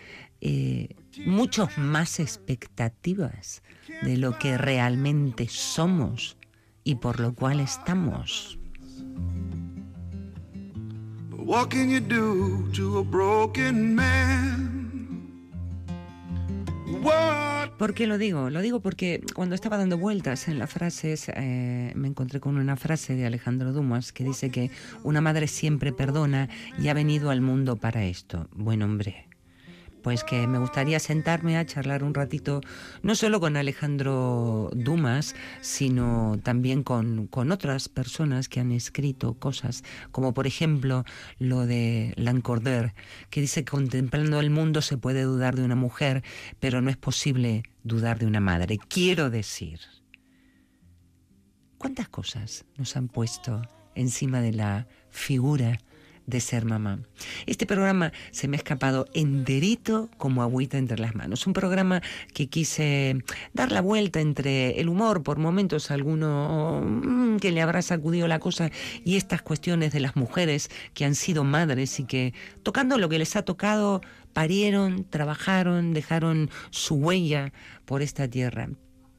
eh, 0.41 0.95
muchos 1.27 1.77
más 1.77 2.19
expectativas 2.19 3.61
de 4.01 4.17
lo 4.17 4.39
que 4.39 4.57
realmente 4.57 5.47
somos 5.49 6.35
y 6.83 6.95
por 6.95 7.19
lo 7.19 7.35
cual 7.35 7.59
estamos. 7.59 8.57
But 11.41 11.47
what 11.47 11.69
can 11.69 11.89
you 11.89 11.99
do 11.99 12.71
to 12.73 12.99
a 12.99 13.03
broken 13.03 13.95
man? 13.95 15.27
What? 17.01 17.77
¿Por 17.79 17.95
qué 17.95 18.05
lo 18.05 18.19
digo? 18.19 18.51
Lo 18.51 18.61
digo 18.61 18.79
porque 18.79 19.21
cuando 19.33 19.55
estaba 19.55 19.77
dando 19.77 19.97
vueltas 19.97 20.47
en 20.47 20.59
las 20.59 20.69
frases, 20.69 21.29
eh, 21.29 21.93
me 21.95 22.07
encontré 22.07 22.39
con 22.39 22.57
una 22.57 22.75
frase 22.75 23.15
de 23.15 23.25
Alejandro 23.25 23.73
Dumas 23.73 24.13
que 24.13 24.23
dice 24.23 24.51
que 24.51 24.69
una 25.03 25.19
madre 25.19 25.47
siempre 25.47 25.91
perdona 25.91 26.47
y 26.77 26.89
ha 26.89 26.93
venido 26.93 27.31
al 27.31 27.41
mundo 27.41 27.75
para 27.75 28.03
esto. 28.03 28.47
Buen 28.53 28.83
hombre. 28.83 29.30
Pues 30.01 30.23
que 30.23 30.47
me 30.47 30.57
gustaría 30.57 30.99
sentarme 30.99 31.57
a 31.57 31.65
charlar 31.65 32.03
un 32.03 32.13
ratito, 32.13 32.61
no 33.03 33.15
solo 33.15 33.39
con 33.39 33.55
Alejandro 33.55 34.69
Dumas, 34.73 35.35
sino 35.61 36.39
también 36.43 36.83
con, 36.83 37.27
con 37.27 37.51
otras 37.51 37.87
personas 37.87 38.49
que 38.49 38.59
han 38.59 38.71
escrito 38.71 39.35
cosas, 39.35 39.83
como 40.11 40.33
por 40.33 40.47
ejemplo 40.47 41.03
lo 41.37 41.65
de 41.65 42.13
Lancorder, 42.17 42.93
que 43.29 43.41
dice 43.41 43.63
que 43.63 43.71
contemplando 43.71 44.39
el 44.39 44.49
mundo 44.49 44.81
se 44.81 44.97
puede 44.97 45.23
dudar 45.23 45.55
de 45.55 45.63
una 45.63 45.75
mujer, 45.75 46.23
pero 46.59 46.81
no 46.81 46.89
es 46.89 46.97
posible 46.97 47.63
dudar 47.83 48.19
de 48.19 48.25
una 48.25 48.39
madre. 48.39 48.77
Quiero 48.87 49.29
decir, 49.29 49.79
¿cuántas 51.77 52.09
cosas 52.09 52.65
nos 52.77 52.95
han 52.95 53.07
puesto 53.07 53.61
encima 53.95 54.41
de 54.41 54.53
la 54.53 54.87
figura 55.09 55.79
de 56.25 56.39
ser 56.39 56.65
mamá. 56.65 56.99
Este 57.45 57.65
programa 57.65 58.11
se 58.31 58.47
me 58.47 58.55
ha 58.55 58.59
escapado 58.59 59.05
enterito 59.13 60.09
como 60.17 60.41
agüita 60.41 60.77
entre 60.77 60.97
las 60.97 61.15
manos. 61.15 61.47
Un 61.47 61.53
programa 61.53 62.01
que 62.33 62.47
quise 62.47 63.23
dar 63.53 63.71
la 63.71 63.81
vuelta 63.81 64.21
entre 64.21 64.79
el 64.79 64.89
humor, 64.89 65.23
por 65.23 65.37
momentos 65.37 65.91
alguno 65.91 66.81
mm, 66.85 67.37
que 67.37 67.51
le 67.51 67.61
habrá 67.61 67.81
sacudido 67.81 68.27
la 68.27 68.39
cosa, 68.39 68.71
y 69.03 69.17
estas 69.17 69.41
cuestiones 69.41 69.93
de 69.93 69.99
las 69.99 70.15
mujeres 70.15 70.69
que 70.93 71.05
han 71.05 71.15
sido 71.15 71.43
madres 71.43 71.99
y 71.99 72.05
que, 72.05 72.33
tocando 72.63 72.97
lo 72.97 73.09
que 73.09 73.19
les 73.19 73.35
ha 73.35 73.43
tocado, 73.43 74.01
parieron, 74.33 75.05
trabajaron, 75.09 75.93
dejaron 75.93 76.49
su 76.69 76.95
huella 76.95 77.51
por 77.85 78.01
esta 78.01 78.27
tierra 78.27 78.69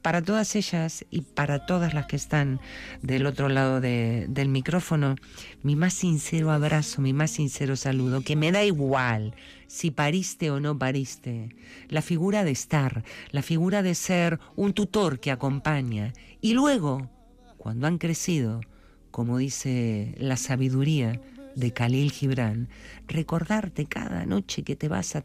para 0.03 0.21
todas 0.21 0.55
ellas 0.55 1.05
y 1.09 1.21
para 1.21 1.65
todas 1.65 1.93
las 1.93 2.05
que 2.05 2.17
están 2.17 2.59
del 3.01 3.25
otro 3.25 3.49
lado 3.49 3.81
de- 3.81 4.27
del 4.29 4.49
micrófono, 4.49 5.15
mi 5.63 5.75
más 5.75 5.93
sincero 5.93 6.51
abrazo, 6.51 7.01
mi 7.01 7.13
más 7.13 7.31
sincero 7.31 7.75
saludo, 7.75 8.21
que 8.21 8.35
me 8.35 8.51
da 8.51 8.63
igual 8.63 9.33
si 9.67 9.89
pariste 9.89 10.51
o 10.51 10.59
no 10.59 10.77
pariste, 10.77 11.55
la 11.89 12.01
figura 12.03 12.43
de 12.43 12.51
estar, 12.51 13.03
la 13.31 13.41
figura 13.41 13.81
de 13.81 13.95
ser 13.95 14.39
un 14.55 14.73
tutor 14.73 15.19
que 15.19 15.31
acompaña. 15.31 16.13
Y 16.41 16.53
luego, 16.53 17.09
cuando 17.57 17.87
han 17.87 17.97
crecido, 17.97 18.61
como 19.09 19.37
dice 19.37 20.13
la 20.19 20.37
sabiduría 20.37 21.19
de 21.55 21.71
Khalil 21.71 22.11
Gibran, 22.11 22.67
recordarte 23.07 23.85
cada 23.85 24.25
noche 24.25 24.63
que 24.63 24.75
te 24.75 24.89
vas 24.89 25.15
a 25.15 25.23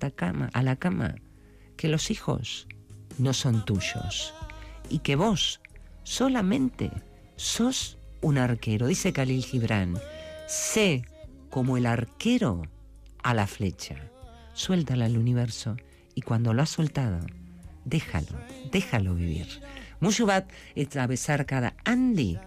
la 0.62 0.76
cama 0.76 1.16
que 1.76 1.88
los 1.88 2.10
hijos 2.10 2.68
no 3.18 3.32
son 3.32 3.64
tuyos 3.64 4.34
y 4.88 5.00
que 5.00 5.16
vos 5.16 5.60
solamente 6.02 6.90
sos 7.36 7.98
un 8.20 8.38
arquero. 8.38 8.86
Dice 8.86 9.12
Khalil 9.12 9.44
Gibran, 9.44 9.98
sé 10.46 11.04
como 11.50 11.76
el 11.76 11.86
arquero 11.86 12.62
a 13.22 13.34
la 13.34 13.46
flecha. 13.46 13.96
Suéltala 14.54 15.04
al 15.04 15.18
universo 15.18 15.76
y 16.14 16.22
cuando 16.22 16.52
lo 16.52 16.62
has 16.62 16.70
soltado, 16.70 17.20
déjalo, 17.84 18.38
déjalo 18.72 19.14
vivir. 19.14 19.46
Mucho 20.00 20.26
bat 20.26 20.50
atravesar 20.76 21.46
cada 21.46 21.74
Andy, 21.84 22.38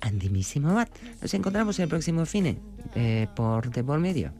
Andimísimo 0.00 0.74
bat. 0.74 0.90
Nos 1.20 1.34
encontramos 1.34 1.78
el 1.78 1.88
próximo 1.88 2.24
fin 2.24 2.58
eh, 2.94 3.26
por 3.36 3.70
de 3.70 3.84
por 3.84 4.00
medio. 4.00 4.32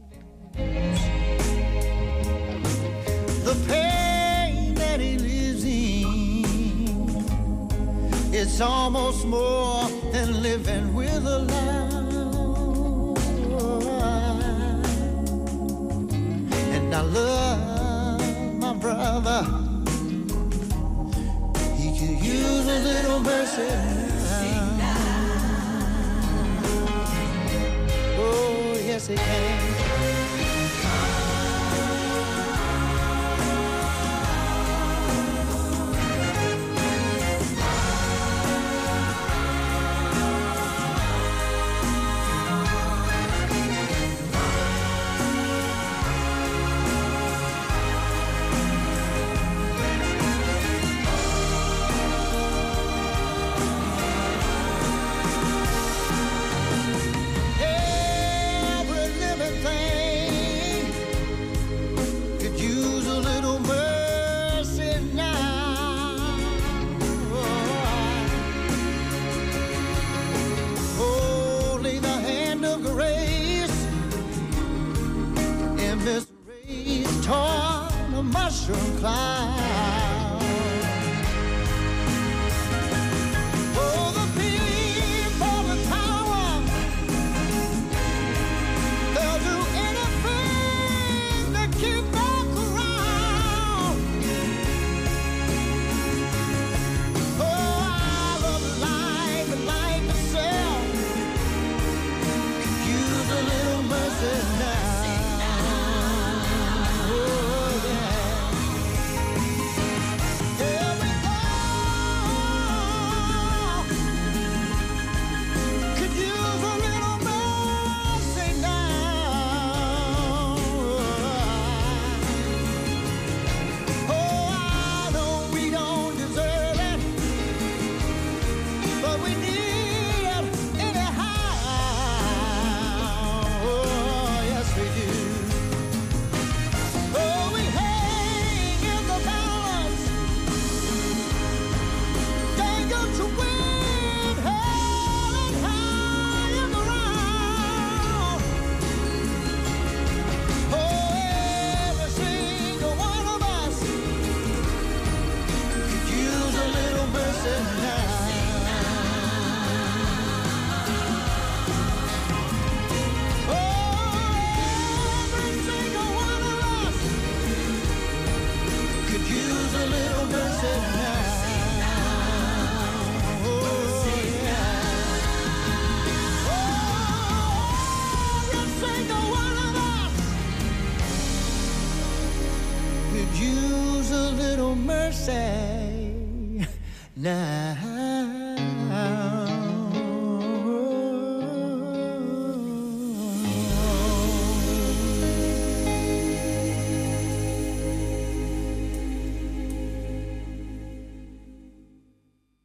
It's 8.43 8.59
almost 8.59 9.23
more 9.27 9.87
than 10.11 10.41
living 10.41 10.95
with 10.95 11.27
a 11.27 11.39
lie. 11.51 11.91
And 16.75 16.95
I 16.95 17.01
love 17.01 18.57
my 18.57 18.73
brother. 18.73 19.43
He 21.75 21.89
could 21.99 22.25
use 22.25 22.65
a 22.65 22.79
little 22.79 23.19
mercy. 23.19 23.69
now. 24.79 24.97
Oh, 28.17 28.73
yes, 28.83 29.05
he 29.05 29.17
can. 29.17 29.80
A 78.73 78.77
mushroom 78.77 79.60